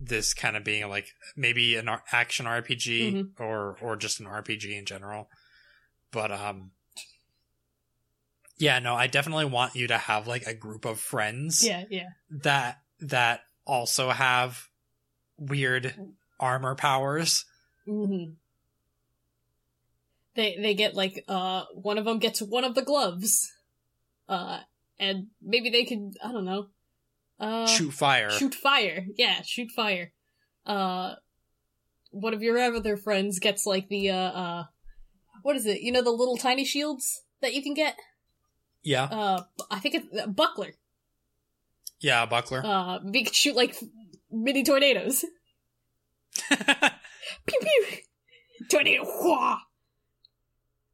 [0.00, 3.42] this kind of being like maybe an action RPG Mm-hmm.
[3.42, 5.28] or or just an RPG in general.
[6.10, 6.72] But um
[8.58, 12.08] Yeah, no, I definitely want you to have like a group of friends Yeah, yeah.
[12.30, 14.68] that that also have
[15.38, 15.94] weird
[16.38, 17.44] armor powers.
[17.86, 18.34] hmm
[20.34, 23.52] They they get like uh one of them gets one of the gloves,
[24.28, 24.60] uh,
[24.98, 26.68] and maybe they can I don't know,
[27.40, 28.30] uh, shoot fire.
[28.30, 29.06] shoot fire.
[29.16, 30.12] Yeah, shoot fire.
[30.66, 31.14] Uh,
[32.10, 34.64] one of your other friends gets like the uh uh,
[35.42, 35.80] what is it?
[35.80, 37.96] You know the little tiny shields that you can get.
[38.82, 39.04] Yeah.
[39.04, 40.74] Uh, I think it's uh, buckler.
[42.00, 42.62] Yeah, buckler.
[42.64, 43.76] Uh, we can shoot like
[44.30, 45.24] mini tornadoes.
[46.48, 47.86] pew pew
[48.68, 49.04] tornado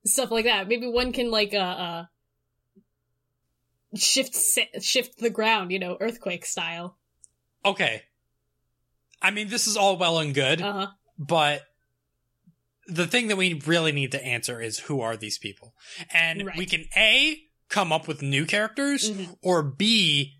[0.04, 2.04] stuff like that maybe one can like uh uh
[3.94, 4.36] shift
[4.80, 6.96] shift the ground you know earthquake style
[7.64, 8.02] okay.
[9.22, 11.62] I mean, this is all well and good, uh-huh but
[12.86, 15.74] the thing that we really need to answer is who are these people?
[16.12, 16.56] And Right.
[16.56, 19.36] we can A, come up with new characters, Mhm.
[19.42, 20.38] or B,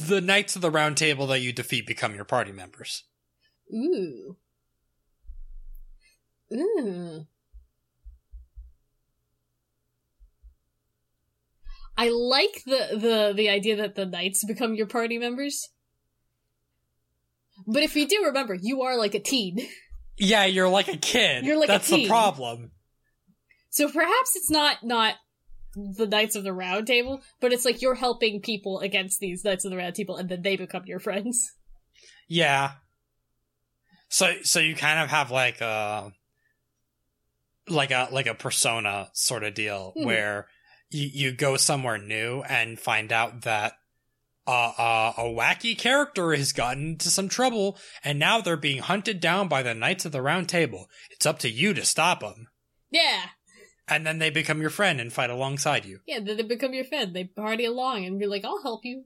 [0.00, 3.04] the Knights of the Round Table that you defeat become your party members.
[3.72, 4.36] ooh
[6.52, 7.26] ooh
[11.98, 15.68] I like the, the the idea that the knights become your party members.
[17.66, 19.58] But if you do remember, you are like a teen.
[20.16, 21.44] Yeah, you're like a kid.
[21.44, 22.70] You're like a That's the problem.
[23.70, 25.14] So perhaps it's not not
[25.74, 29.64] the Knights of the Round Table, but it's like you're helping people against these Knights
[29.64, 31.52] of the Round Table, and then they become your friends.
[32.28, 32.72] Yeah.
[34.08, 36.12] So so you kind of have like a
[37.68, 40.04] like a like a persona sort of deal Mhm.
[40.04, 40.46] where
[40.90, 43.74] you you go somewhere new and find out that
[44.46, 49.20] uh, uh, a wacky character has gotten into some trouble and now they're being hunted
[49.20, 50.88] down by the Knights of the Round Table.
[51.10, 52.46] It's up to you to stop them.
[52.90, 53.24] Yeah,
[53.86, 56.00] And then they become your friend and fight alongside you.
[56.06, 56.20] yeah.
[56.20, 57.14] Then they become your friend.
[57.14, 59.04] They party along and be like, "I'll help you."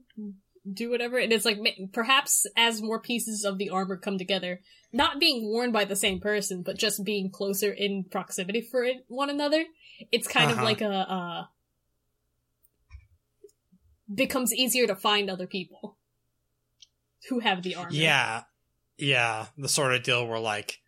[0.71, 1.57] Do whatever, and it's like
[1.91, 4.61] perhaps as more pieces of the armor come together,
[4.93, 9.03] not being worn by the same person, but just being closer in proximity for it,
[9.09, 9.65] one another,
[10.13, 10.63] it's kind of Uh-huh.
[10.65, 11.43] like a uh,
[14.13, 15.97] becomes easier to find other people
[17.29, 17.91] who have the armor.
[17.91, 18.43] Yeah.
[18.97, 19.47] Yeah.
[19.57, 20.79] The sort of deal where like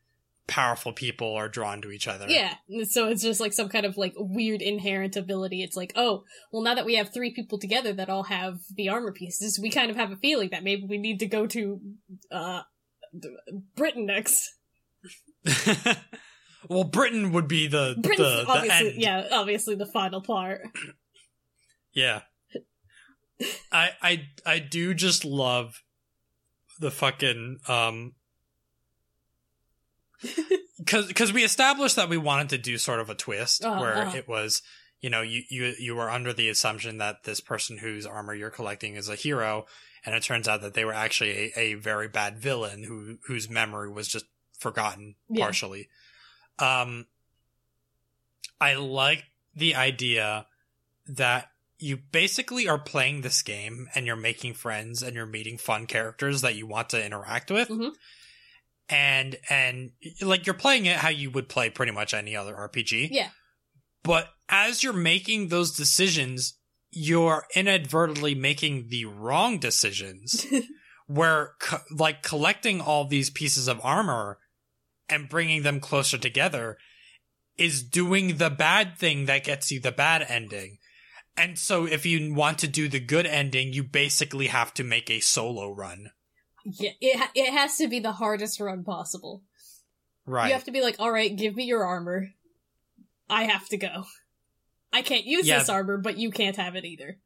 [0.47, 2.25] powerful people are drawn to each other.
[2.27, 5.63] Yeah, so it's just like some kind of like weird inherent ability.
[5.63, 8.89] It's like, oh, well, now that we have three people together that all have the
[8.89, 11.79] armor pieces, we kind of have a feeling that maybe we need to go to
[12.31, 12.61] uh
[13.75, 14.55] Britain next.
[16.69, 19.01] well, Britain would be the Britain's the, the obviously, end.
[19.01, 20.61] yeah, obviously the final part.
[21.93, 22.21] Yeah.
[23.71, 25.81] I I I do just love
[26.79, 28.13] the fucking um
[30.85, 33.97] cuz cuz we established that we wanted to do sort of a twist Uh-huh, where
[33.97, 34.17] uh-huh.
[34.17, 34.61] it was
[35.01, 38.49] you know you you you were under the assumption that this person whose armor you're
[38.49, 39.65] collecting is a hero
[40.05, 43.49] and it turns out that they were actually a, a very bad villain who whose
[43.49, 44.25] memory was just
[44.57, 45.45] forgotten Yeah.
[45.45, 45.89] partially.
[46.59, 47.07] Um
[48.61, 50.47] I like the idea
[51.07, 51.51] that
[51.85, 56.41] you basically are playing this game and you're making friends and you're meeting fun characters
[56.41, 57.69] that you want to interact with.
[57.69, 57.91] Mhm.
[58.89, 63.09] And and like you're playing it how you would play pretty much any other RPG.
[63.11, 63.29] Yeah.
[64.03, 66.57] But as you're making those decisions,
[66.91, 70.45] you're inadvertently making the wrong decisions
[71.07, 74.39] where co- like collecting all these pieces of armor
[75.07, 76.77] and bringing them closer together
[77.57, 80.77] is doing the bad thing that gets you the bad ending.
[81.37, 85.09] And so if you want to do the good ending, you basically have to make
[85.09, 86.11] a solo run.
[86.63, 89.43] yeah, it ha- it has to be the hardest run possible.
[90.25, 90.47] Right.
[90.47, 92.29] You have to be like, all right, give me your armor.
[93.29, 94.05] I have to go.
[94.93, 95.59] I can't use Yeah.
[95.59, 97.17] this armor, but you can't have it either.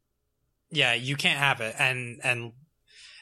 [0.71, 1.75] yeah, you can't have it.
[1.79, 2.51] And and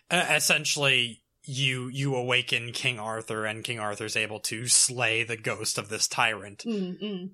[0.10, 5.78] uh, essentially you you awaken King Arthur and King Arthur's able to slay the ghost
[5.78, 6.64] of this tyrant.
[6.66, 7.32] Mm-mm.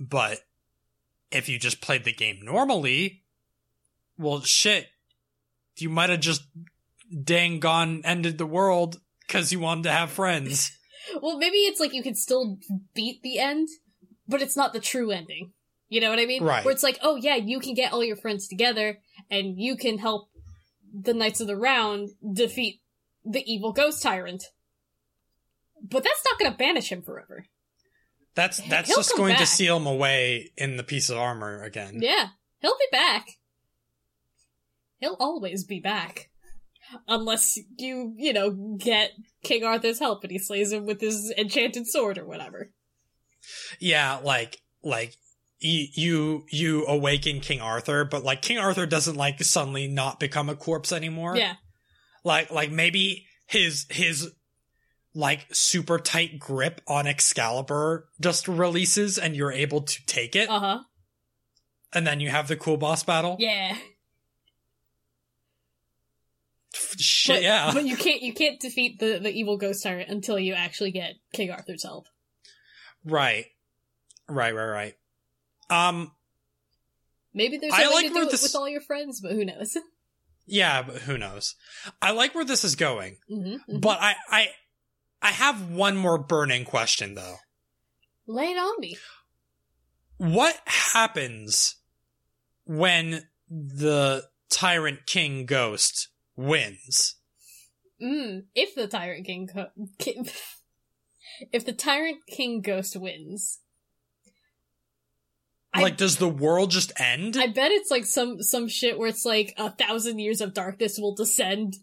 [0.00, 0.38] But
[1.30, 3.22] if you just played the game normally,
[4.18, 4.88] well, shit,
[5.76, 6.42] you might have just
[7.24, 10.72] dang gone ended the world because you wanted to have friends.
[11.22, 12.58] Well, maybe it's like you can still
[12.92, 13.68] beat the end,
[14.26, 15.52] but it's not the true ending.
[15.88, 16.42] You know what I mean?
[16.44, 16.62] Right.
[16.62, 18.98] Where it's like, oh yeah, you can get all your friends together
[19.30, 20.28] and you can help
[20.92, 22.82] the Knights of the Round defeat
[23.24, 24.44] the evil ghost tyrant.
[25.82, 27.46] But that's not going to banish him forever.
[28.38, 31.98] That's that's he'll just going to seal him away in the piece of armor again.
[32.00, 32.28] Yeah,
[32.60, 33.30] he'll be back.
[35.00, 36.30] He'll always be back.
[37.08, 39.10] Unless you, you know, get
[39.42, 42.70] King Arthur's help and he slays him with his enchanted sword or whatever.
[43.80, 45.16] Yeah, like like
[45.58, 50.54] you you awaken King Arthur, but like King Arthur doesn't like suddenly not become a
[50.54, 51.36] corpse anymore.
[51.36, 51.54] Yeah.
[52.22, 54.30] Like like maybe his his
[55.14, 60.60] like super tight grip on Excalibur just releases and you're able to take it Uh
[60.60, 60.78] huh.
[61.92, 63.36] and then you have the cool boss battle.
[63.38, 63.76] Yeah.
[66.98, 67.70] Shit, but, yeah.
[67.72, 71.14] But you can't you can't defeat the the evil ghost tyrant until you actually get
[71.32, 72.06] King Arthur's help.
[73.04, 73.46] right.
[74.28, 74.94] Right, right, right.
[75.70, 76.12] Um
[77.32, 79.20] Maybe there's I a way like to where do this- it with all your friends,
[79.20, 79.76] but who knows?
[80.46, 81.54] yeah, but who knows.
[82.02, 83.16] I like where this is going.
[83.30, 83.78] mm-hmm.
[83.78, 84.48] But I I
[85.20, 87.36] I have one more burning question though.
[88.26, 88.96] Lay it on me.
[90.18, 91.76] What happens
[92.64, 97.16] when the Tyrant King Ghost wins?
[98.02, 100.20] Mm, if the Tyrant King, co- ki-
[101.52, 103.60] if the Tyrant King Ghost wins,
[105.72, 107.36] I- like, does the world just end?
[107.36, 110.98] I bet it's like some some shit where it's like a thousand years of darkness
[110.98, 111.74] will descend.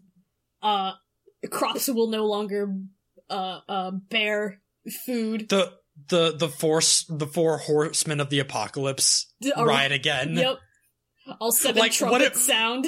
[0.61, 0.93] Uh,
[1.51, 2.73] crops will no longer
[3.29, 4.61] uh uh bear
[5.05, 5.49] food.
[5.49, 5.73] the
[6.09, 10.35] the the force the four horsemen of the apocalypse are- ride again.
[10.35, 10.57] Yep.
[11.39, 12.87] All seven Like, what trumpets if- sound.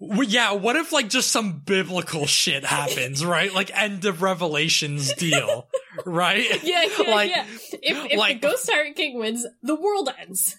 [0.00, 3.52] Yeah, what if like just some biblical shit happens, right?
[3.54, 5.68] Like end of Revelations deal,
[6.04, 6.62] right?
[6.62, 7.46] Yeah, yeah, Like- yeah.
[7.82, 10.54] If, if like- the Ghost Tyrant King wins, the world ends.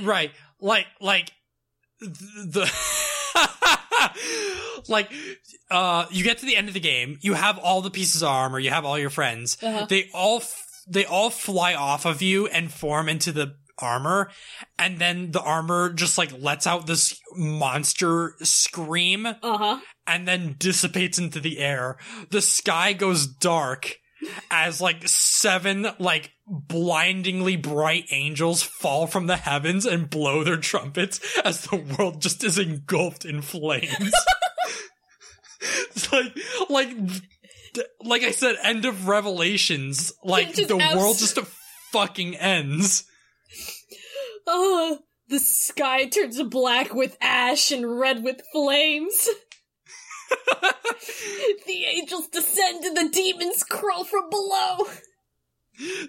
[0.00, 0.30] Right.
[0.60, 1.32] Like like
[2.00, 2.12] th-
[2.46, 2.72] the
[4.88, 5.10] like
[5.70, 8.28] uh you get to the end of the game, you have all the pieces of
[8.28, 9.56] armor, you have all your friends.
[9.62, 9.86] Uh-huh.
[9.88, 14.30] They all f- they all fly off of you and form into the armor
[14.78, 19.80] and then the armor just like lets out this monster scream Uh huh.
[20.06, 21.96] and then dissipates into the air.
[22.30, 23.96] The sky goes dark
[24.50, 31.18] as like seven like blindingly bright angels fall from the heavens and blow their trumpets
[31.44, 33.90] as the world just is engulfed in flames.
[35.60, 36.38] it's like
[36.68, 36.88] like
[38.04, 41.38] like I said end of revelations like the abs- world just
[41.90, 43.04] fucking ends.
[44.46, 44.98] Oh,
[45.28, 49.28] the sky turns black with ash and red with flames.
[51.66, 54.86] the angels descend and the demons crawl from below.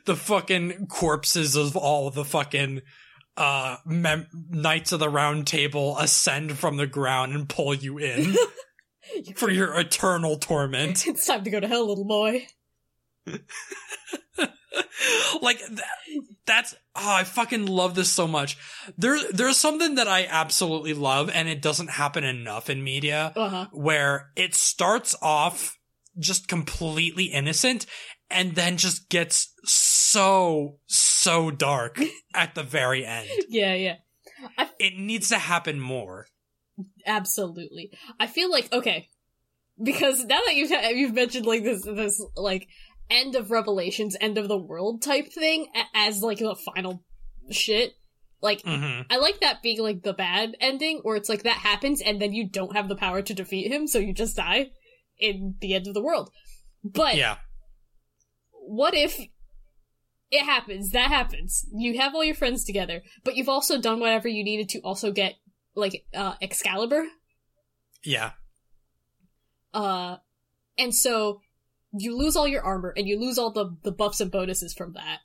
[0.05, 2.81] The fucking corpses of all the fucking
[3.37, 8.35] uh mem- knights of the round table ascend from the ground and pull you in
[9.35, 12.45] for your eternal torment It's time to go to hell, little boy.
[15.41, 15.79] like th-
[16.45, 18.57] that's oh i fucking love this so much
[18.97, 23.49] there there's something that i absolutely love and it doesn't happen enough in media Uh
[23.49, 23.65] huh.
[23.71, 25.77] where it starts off
[26.19, 27.85] just completely innocent
[28.29, 31.99] and then just gets so so dark
[32.35, 33.95] at the very end Yeah, yeah.
[34.79, 36.27] it needs to happen more
[37.05, 37.91] Absolutely.
[38.19, 39.09] I feel like okay,
[39.81, 42.67] because now that you've you've mentioned like this this like
[43.09, 47.03] end of Revelations, end of the world type thing a- as like the final
[47.51, 47.93] shit.
[48.41, 52.01] Like hmm I like that being like the bad ending, where it's like that happens
[52.01, 54.71] and then you don't have the power to defeat him, so you just die
[55.19, 56.31] in the end of the world.
[56.83, 57.37] But yeah
[58.67, 59.19] what if
[60.31, 60.91] it happens?
[60.91, 61.65] That happens.
[61.73, 65.11] You have all your friends together, but you've also done whatever you needed to also
[65.11, 65.33] get
[65.75, 67.05] like uh Excalibur.
[68.03, 68.31] yeah
[69.73, 70.17] Uh,
[70.77, 71.41] and so
[71.97, 74.93] you lose all your armor and you lose all the, the buffs and bonuses from
[74.93, 75.19] that.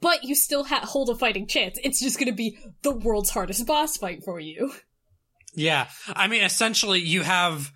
[0.00, 1.78] But you still ha- hold a fighting chance.
[1.82, 4.72] It's just gonna be the world's hardest boss fight for you.
[5.54, 7.70] yeah i mean essentially you have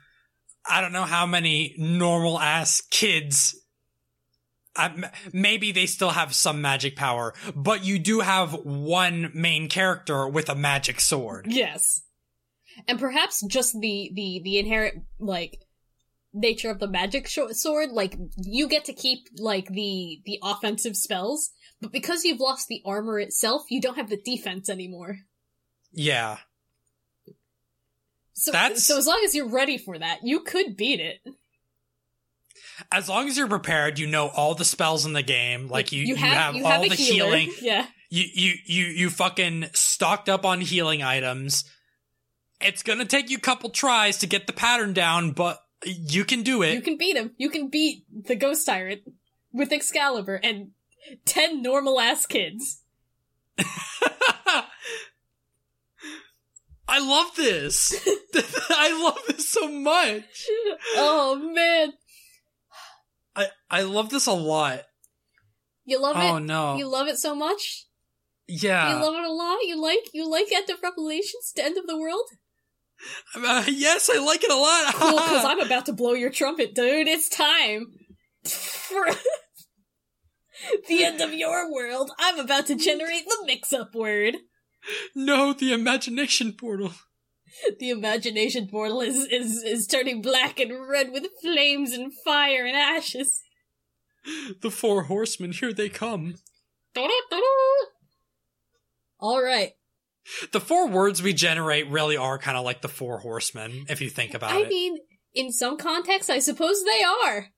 [0.64, 3.54] i don't know how many normal ass kids
[4.76, 9.68] uh, m- maybe they still have some magic power, but you do have one main
[9.68, 11.46] character with a magic sword.
[11.48, 12.02] Yes.
[12.86, 15.60] And perhaps just the, the, the inherent, like,
[16.34, 20.96] nature of the magic sh- sword, like, you get to keep, like, the, the offensive
[20.96, 21.50] spells,
[21.80, 25.20] but because you've lost the armor itself, you don't have the defense anymore.
[25.92, 26.36] Yeah.
[28.34, 31.20] So, That's- so as long as you're ready for that, you could beat it.
[32.92, 35.68] As long as you're prepared, you know all the spells in the game.
[35.68, 37.36] Like you, you, have, you all a the healer.
[37.36, 37.52] healing.
[37.62, 37.86] Yeah.
[38.08, 41.64] You, you, you, you fucking stocked up on healing items.
[42.60, 46.42] It's gonna take you a couple tries to get the pattern down, but you can
[46.42, 46.74] do it.
[46.74, 47.32] You can beat him.
[47.36, 49.02] You can beat the Ghost Tyrant
[49.52, 50.70] with Excalibur and
[51.24, 52.82] ten normal ass kids.
[56.88, 57.92] I love this.
[58.70, 60.46] I love this so much.
[60.96, 61.92] oh man.
[63.36, 64.80] I, I love this a lot.
[65.84, 66.30] You love Oh it?
[66.30, 66.76] Oh no.
[66.76, 67.84] You love it so much?
[68.48, 68.88] yeah.
[68.96, 69.58] you love it a lot?
[69.62, 72.24] You like you like End of Revelations to End of the World?
[73.34, 74.94] Uh, yes, I like it a lot.
[74.94, 77.06] Cool, because I'm about to blow your trumpet, dude.
[77.08, 77.86] It's time
[78.44, 79.06] for
[80.88, 82.10] the end of your world.
[82.18, 84.36] I'm about to generate the mix-up word.
[85.14, 86.92] no, the imagination portal.
[87.78, 92.76] The imagination portal is, is, is turning black and red with flames and fire and
[92.76, 93.42] ashes.
[94.60, 96.34] The four horsemen, here they come.
[99.22, 99.72] Alright.
[100.52, 104.10] The four words we generate really are kind of like the four horsemen, if you
[104.10, 104.66] think about I it.
[104.66, 104.98] I mean,
[105.34, 107.48] in some contexts, I suppose they are.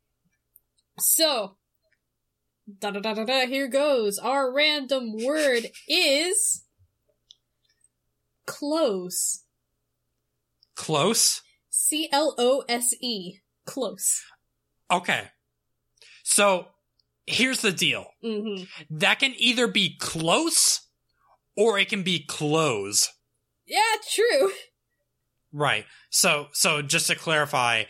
[0.99, 1.57] So,
[2.80, 4.18] da da da da da, here goes.
[4.18, 6.64] Our random word is.
[8.46, 9.44] Close.
[10.78, 11.42] Close?
[11.70, 13.38] C L O S E.
[13.66, 14.22] Close.
[14.90, 15.24] Okay.
[16.22, 16.68] So,
[17.26, 18.06] here's the deal.
[18.24, 18.64] Mm-hmm.
[18.98, 20.86] That can either be close
[21.56, 23.10] or it can be close.
[23.66, 24.52] Yeah, true.
[25.52, 25.84] Right.
[26.10, 27.84] So so just to clarify,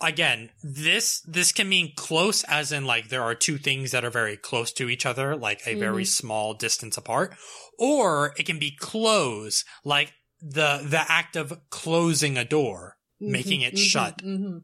[0.00, 4.10] again, this this can mean close as in like there are two things that are
[4.10, 6.08] very close to each other, like a very Mhm.
[6.08, 7.36] small distance apart,
[7.78, 10.12] or it can be close, like
[10.50, 12.96] the the act of closing a door.
[13.18, 14.18] Making it shut.
[14.18, 14.58] Mm-hmm.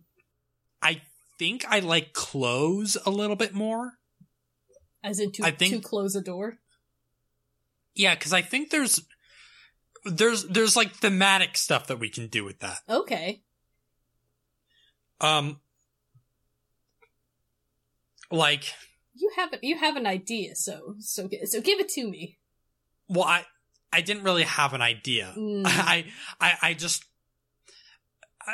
[0.83, 1.01] I
[1.39, 3.95] think I like close a little bit more.
[5.03, 6.59] As in to, I think- to close a door.
[7.95, 9.01] Yeah, cuz I think there's
[10.05, 12.81] there's there's like thematic stuff that we can do with that.
[12.89, 13.43] Okay.
[15.21, 15.61] Um
[18.31, 18.65] like
[19.15, 22.39] You have you have an idea, so so so give it to me.
[23.09, 23.45] Well, I
[23.93, 25.33] I didn't really have an idea.
[25.39, 25.63] Mm.
[25.67, 26.07] I
[26.41, 27.05] I I just
[28.47, 28.53] uh,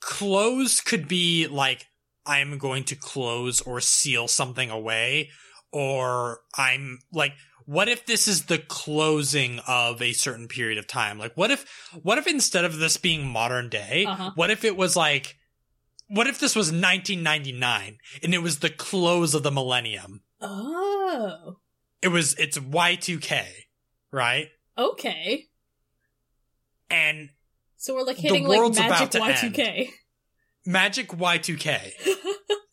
[0.00, 1.86] close could be like
[2.26, 5.30] I'm going to close or seal something away,
[5.72, 7.32] or I'm like.
[7.66, 11.18] What if this is the closing of a certain period of time?
[11.18, 14.32] Like, what if, what if instead of this being modern day, Uh-huh.
[14.34, 15.36] what if it was like,
[16.08, 20.22] what if this was 1999 and it was the close of the millennium?
[20.40, 21.58] Oh.
[22.02, 23.44] It was, it's Y2K,
[24.10, 24.48] right?
[24.80, 25.46] Okay.
[26.90, 27.28] And
[27.76, 29.88] So we're like The hitting like magic about to Y2K.
[30.66, 31.92] Magic Y2K,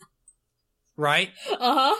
[0.97, 1.29] right?
[1.51, 1.95] uh-huh.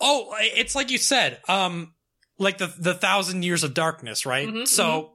[0.00, 1.94] Oh, it's like you said, um,
[2.38, 4.48] like the the thousand years of darkness, right?
[4.48, 5.14] Mhm, so,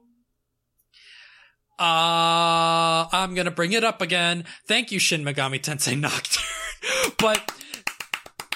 [1.78, 4.44] uh, I'm gonna bring it up again.
[4.66, 7.14] Thank you, Shin Megami Tensei Nocturne.
[7.18, 7.50] but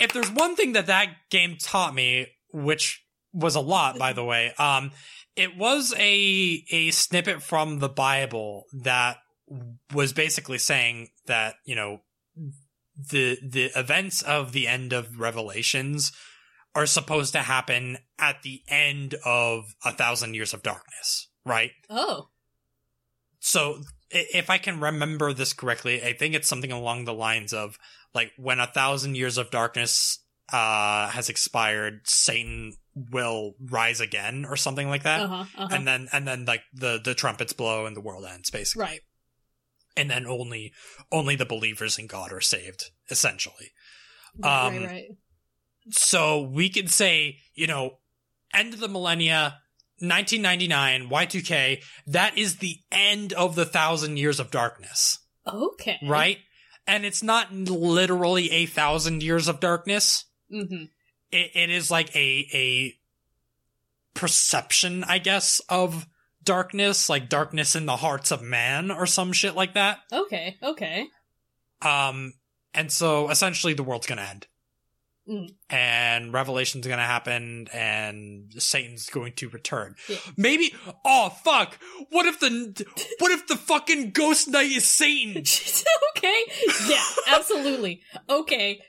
[0.00, 3.02] if there's one thing that that game taught me, which
[3.32, 4.92] was a lot, by the way, um,
[5.36, 9.18] it was a a snippet from the Bible that
[9.92, 12.00] was basically saying that you know
[13.10, 16.12] the the events of the end of Revelations
[16.74, 21.72] are supposed to happen at the end of a thousand years of darkness, right?
[21.90, 22.28] Oh.
[23.40, 27.78] So if I can remember this correctly, I think it's something along the lines of
[28.14, 30.18] like when a thousand years of darkness
[30.52, 35.20] uh has expired, Satan will rise again or something like that.
[35.22, 35.44] Uh-huh.
[35.56, 35.68] Uh-huh.
[35.70, 38.82] And then and then like the the trumpets blow and the world ends basically.
[38.82, 39.00] right.
[39.96, 40.72] And then only
[41.10, 43.72] only the believers in God are saved, essentially.
[44.38, 45.04] Right, Um, right, right.
[45.90, 47.98] So we could say, you know,
[48.54, 49.58] end of the millennia,
[49.98, 55.98] 1999, Y2K, that is the end of the thousand years of darkness, Okay.
[56.06, 56.38] right?
[56.86, 60.24] And it's not literally a thousand years of darkness.
[60.52, 60.84] Mm-hmm.
[61.32, 62.94] It, it is like a, a
[64.14, 66.06] perception, I guess, of
[66.44, 70.00] darkness, like darkness in the hearts of man or some shit like that.
[70.12, 70.56] Okay.
[70.62, 71.06] Okay.
[71.80, 72.34] Um,
[72.74, 74.46] and so essentially the world's gonna end.
[75.28, 75.54] Mm.
[75.70, 79.94] And Revelation's gonna happen, and Satan's going to return.
[80.08, 80.16] Yeah.
[80.36, 80.74] Maybe.
[81.04, 81.78] Oh fuck!
[82.10, 82.84] What if the
[83.20, 85.36] what if the fucking Ghost Knight is Satan?
[86.16, 86.42] okay.
[86.88, 88.02] Yeah, absolutely.
[88.28, 88.80] Okay.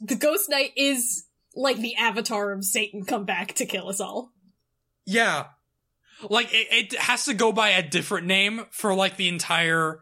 [0.00, 1.25] The Ghost Knight is
[1.56, 4.30] like the avatar of Satan come back to kill us all.
[5.06, 5.46] Yeah,
[6.28, 10.00] like it, it has to go by a different name for like the entire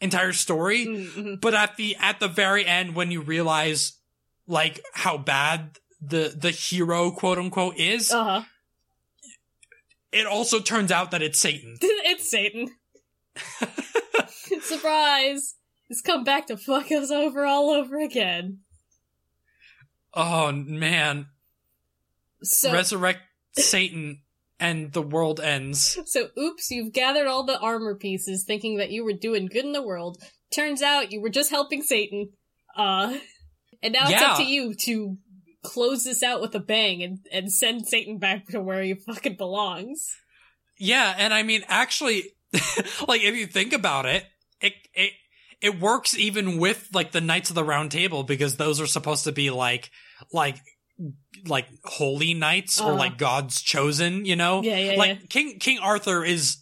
[0.00, 0.86] entire story.
[0.86, 1.34] Mm-hmm.
[1.40, 3.98] But at the at the very end, when you realize
[4.46, 8.42] like how bad the the hero quote unquote is, Uh-huh.
[10.12, 11.76] it also turns out that it's Satan.
[11.80, 12.68] it's Satan.
[14.62, 15.54] Surprise!
[15.88, 18.58] He's come back to fuck us over all over again.
[20.14, 21.26] Oh man,
[22.42, 23.20] So, resurrect
[23.56, 24.22] Satan
[24.60, 25.98] and the world ends.
[26.06, 29.72] so oops, you've gathered all the armor pieces thinking that you were doing good in
[29.72, 30.22] the world.
[30.52, 32.30] Turns out you were just helping Satan.
[32.76, 33.16] Uh,
[33.82, 35.16] and now it's up to you to
[35.62, 39.36] close this out with a bang and, and send Satan back to where he fucking
[39.36, 40.16] belongs.
[40.78, 42.24] Yeah, and I mean, actually,
[43.08, 44.24] like if you think about it,
[44.60, 45.12] it it
[45.62, 49.24] it works even with like the Knights of the Round Table because those are supposed
[49.24, 49.90] to be like
[50.32, 50.56] like
[51.46, 52.98] like holy knights or Uh-huh.
[52.98, 54.62] like God's chosen, you know?
[54.62, 55.26] Yeah, yeah, like yeah.
[55.28, 56.58] King King Arthur is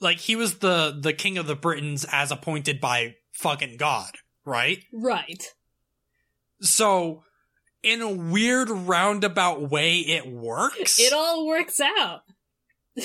[0.00, 4.10] like he was the the king of the Britons as appointed by fucking God,
[4.44, 4.82] right?
[4.92, 5.42] Right.
[6.60, 7.22] So
[7.82, 10.98] in a weird roundabout way, it works.
[11.00, 12.20] It all works out.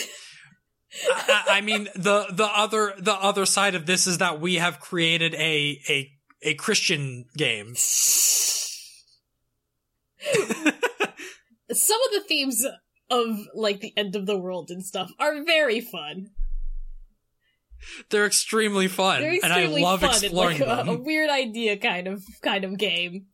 [1.12, 4.80] I, I mean, the the other the other side of this is that we have
[4.80, 7.74] created a a a Christian game.
[11.72, 12.66] Some of the themes
[13.10, 16.28] of like the end of the world and stuff are very fun.
[18.10, 20.90] They're extremely fun, They're and I love fun exploring and like them.
[20.90, 23.28] a weird idea kind of kind of game.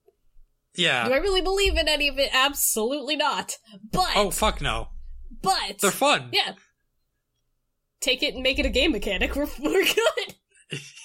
[0.75, 1.07] Yeah.
[1.07, 1.13] Do.
[1.13, 2.29] I really believe in any of it?
[2.33, 3.57] Absolutely not.
[3.91, 4.89] But Oh fuck no,
[5.41, 6.29] but they're fun.
[6.33, 6.53] yeah.
[8.01, 9.35] Take it and make it a game mechanic.
[9.35, 10.35] We're, we're good.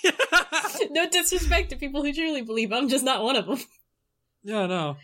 [0.90, 2.72] no disrespect to people who truly believe.
[2.72, 3.58] I'm just not one of them.
[4.42, 4.96] yeah, no.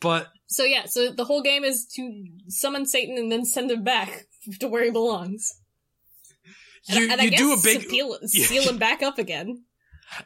[0.00, 3.84] But So yeah, so the whole game is to summon Satan and then send him
[3.84, 4.26] back
[4.60, 5.60] to where he belongs.
[6.88, 9.64] And, you and I you guess do a big seal, seal him back up again.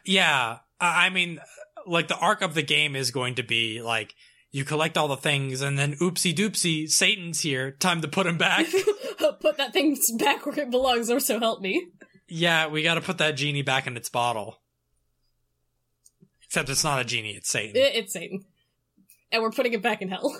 [0.05, 0.59] yeah.
[0.79, 1.39] I mean,
[1.85, 4.15] like the arc of the game is going to be like
[4.51, 7.71] you collect all the things, and then oopsie doopsie, Satan's here.
[7.71, 8.65] Time to put him back.
[9.39, 11.87] Put that thing back where it belongs, or so help me.
[12.27, 14.61] Yeah, we got to put that genie back in its bottle.
[16.43, 17.73] Except it's not a genie; it's Satan.
[17.75, 18.45] It's Satan,
[19.31, 20.31] and we're putting it back in hell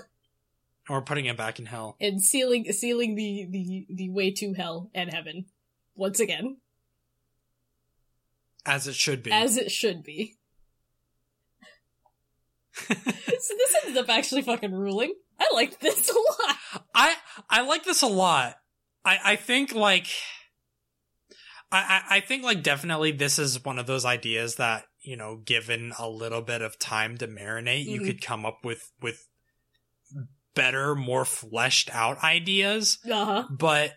[0.88, 1.95] and we're putting it back in hell.
[2.01, 5.45] and sealing sealing the the the way to hell and heaven
[5.95, 6.57] once again,
[8.66, 9.32] as it should be.
[9.32, 10.38] as it should be.
[12.88, 15.13] so this ended up actually fucking ruling.
[15.39, 16.57] I like this a lot.
[16.95, 17.15] I
[17.49, 18.55] I like this a lot.
[19.03, 20.07] I I think like
[21.72, 25.93] I I think like definitely this is one of those ideas that you know, given
[25.97, 28.05] a little bit of time to marinate, you Mhm.
[28.05, 29.28] could come up with with
[30.53, 32.99] better, more fleshed out ideas.
[33.09, 33.43] Uh huh.
[33.49, 33.93] But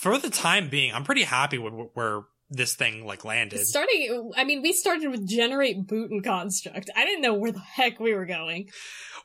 [0.00, 3.64] for the time being, I'm pretty happy with where this thing like landed.
[3.66, 6.90] Starting, I mean, we started with generate boot and construct.
[6.96, 8.68] I didn't know where the heck we were going.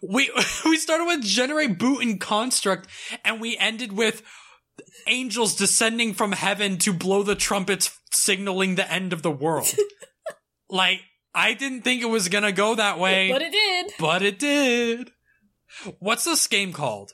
[0.02, 0.30] we
[0.66, 2.88] we started with generate boot and construct
[3.24, 4.22] and we ended with
[5.08, 9.74] angels descending from heaven to blow the trumpets signaling the end of the world
[10.70, 11.00] like
[11.34, 13.92] i didn't think it was gonna go that way But it did.
[14.00, 15.12] but it did
[16.00, 17.14] what's this game called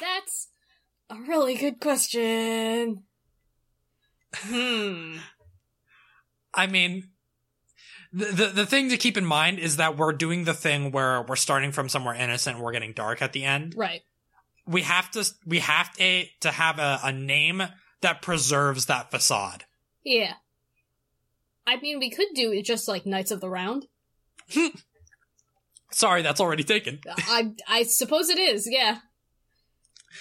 [0.00, 0.48] That's
[1.10, 3.04] a really good question.
[4.34, 5.16] Hmm.
[6.54, 7.08] i mean
[8.12, 11.22] the, the the thing to keep in mind is that we're doing the thing where
[11.22, 14.02] we're starting from somewhere innocent and we're getting dark at the end Right.
[14.66, 17.62] we have to we have to, to have a, a name
[18.00, 19.64] that preserves that facade
[20.04, 20.34] Yeah.
[21.64, 23.86] I mean, we could do it just like Knights of the Round.
[25.92, 26.98] Sorry, that's already taken.
[27.06, 28.66] I I suppose it is.
[28.68, 28.98] Yeah.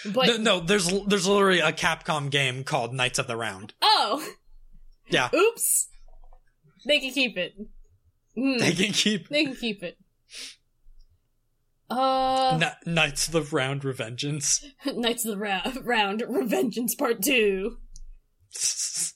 [0.06, 3.74] But no, no, there's there's literally a Capcom game called Knights of the Round.
[3.82, 4.26] oh,
[5.10, 5.88] Yeah, oops.
[6.86, 7.54] They can keep it.
[8.36, 8.58] Hmm.
[8.58, 9.98] they can keep They can keep it.
[11.90, 14.64] Uh, Kn- Knights of the Round Revengeance.
[14.86, 17.78] Knights of the Ra- Round Revengeance Part Two.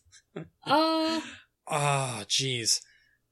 [0.67, 1.21] Uh,
[1.69, 2.81] oh, jeez,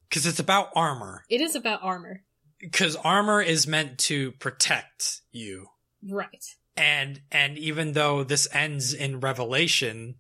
[0.08, 1.26] because it's about armor.
[1.30, 2.24] it is about armor,
[2.62, 5.68] Because armor is meant to protect you,
[6.10, 6.46] right?
[6.76, 10.16] And and even though this ends in Revelation,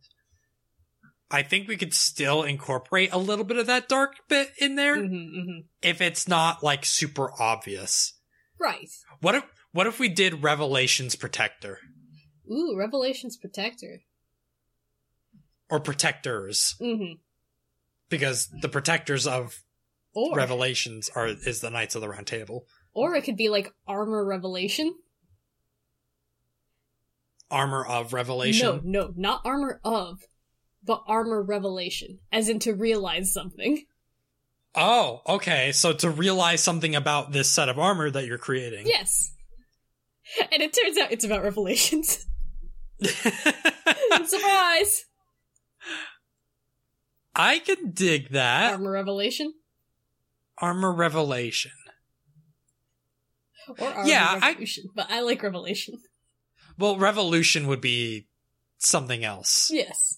[1.31, 4.99] I think we could still incorporate a little bit of that dark bit in there
[5.01, 8.13] hmm hmm if it's not like super obvious.
[8.59, 8.89] Right.
[9.21, 11.79] What if what if we did Revelation's Protector
[12.51, 14.01] Ooh, Revelation's Protector.
[15.69, 16.75] or Protectors?
[16.79, 17.13] hmm
[18.09, 19.63] Because the protectors of
[20.13, 22.65] Or Revelations are is the Knights of the Round Table.
[22.93, 24.93] or it could be like Armor Revelation.
[27.53, 28.81] Armor of Revelation.
[28.83, 30.19] No, no, not Armor of,
[30.83, 33.85] but Armor Revelation, as in to realize something.
[34.75, 35.71] Oh, okay.
[35.71, 38.87] So to realize something about this set of armor that you're creating.
[38.87, 39.31] Yes.
[40.51, 42.25] And it turns out it's about Revelations.
[43.03, 45.05] Surprise!
[47.35, 48.73] I can dig that.
[48.73, 49.53] Armor Revelation
[50.59, 51.71] Armor Revelation.
[53.79, 55.99] or Armor Yeah, I- but I like Revelation.
[56.77, 58.27] Well, Revolution would be
[58.77, 59.69] something else.
[59.71, 60.17] Yes.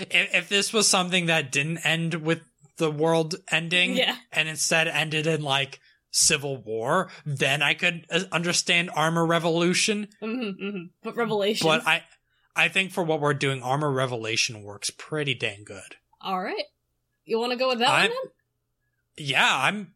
[0.00, 2.40] If, if this was something that didn't end with
[2.76, 4.16] the world ending Yeah.
[4.32, 10.08] and instead ended in like Civil War, then I could uh, understand Armor Revolution.
[10.22, 10.82] Mm-hmm, mm-hmm.
[11.02, 11.66] But Revelation.
[11.66, 12.02] But I,
[12.56, 15.96] I think for what we're doing, Armor Revelation works pretty dang good.
[16.20, 16.64] All right.
[17.24, 19.26] You want to go with that I'm- one then?
[19.26, 19.94] Yeah, I'm.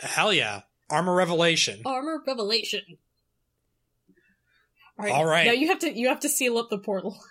[0.00, 1.82] Hell yeah, Armor Revelation.
[1.86, 2.82] Armor Revelation.
[4.98, 5.46] All right.
[5.46, 7.18] Now you have to you have to seal up the portal.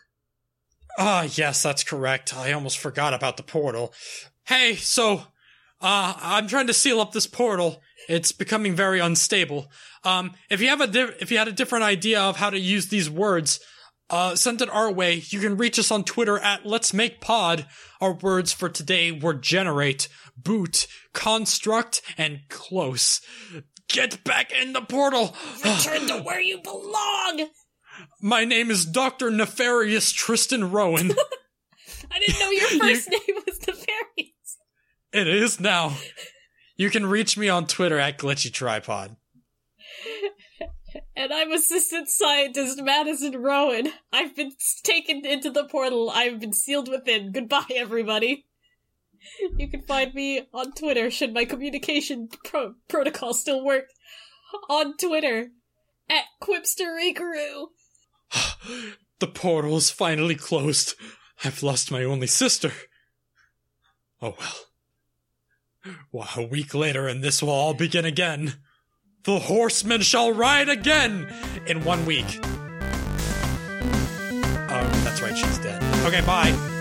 [0.97, 2.33] Ah, yes, that's correct.
[2.33, 3.93] I almost forgot about the portal.
[4.45, 5.23] Hey, so,
[5.81, 7.81] uh, I'm trying to seal up this portal.
[8.07, 9.67] It's becoming very unstable.
[10.05, 12.57] Um, if you have a di- if you had a different idea of how to
[12.57, 13.59] use these words,
[14.09, 15.21] uh, send it our way.
[15.27, 17.65] You can reach us on Twitter at Let's Make Pod.
[17.99, 20.07] Our words for today were generate,
[20.37, 23.19] boot, construct, and close.
[23.89, 25.35] Get back in the portal.
[25.63, 27.49] Return to where you belong.
[28.21, 31.11] My name is Doctor Nefarious Tristan Rowan.
[32.11, 34.57] I didn't know your first name was Nefarious.
[35.13, 35.97] It is now.
[36.75, 39.15] You can reach me on Twitter at Glitchy Tripod.
[41.15, 43.89] And I'm Assistant Scientist Madison Rowan.
[44.11, 44.51] I've been
[44.83, 46.09] taken into the portal.
[46.09, 47.31] I've been sealed within.
[47.31, 48.45] Goodbye, everybody.
[49.57, 53.85] You can find me on Twitter, should my communication pro- protocol still work.
[54.69, 55.51] On Twitter,
[56.09, 57.67] at Quipster Ikaru.
[59.19, 60.95] The portal is finally closed.
[61.45, 62.73] I've lost my only sister.
[64.21, 65.95] Oh well.
[66.11, 68.55] Well, a week later, and this will all begin again.
[69.23, 71.33] The horsemen shall ride again
[71.65, 72.39] in one week.
[74.67, 75.81] Oh, that's right, she's dead.
[76.05, 76.74] Okay, bye.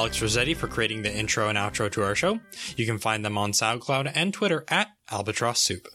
[0.00, 2.40] Alex Rossetti for creating the intro and outro to our show.
[2.74, 5.86] You can find them on SoundCloud and Twitter at Albatross Soup.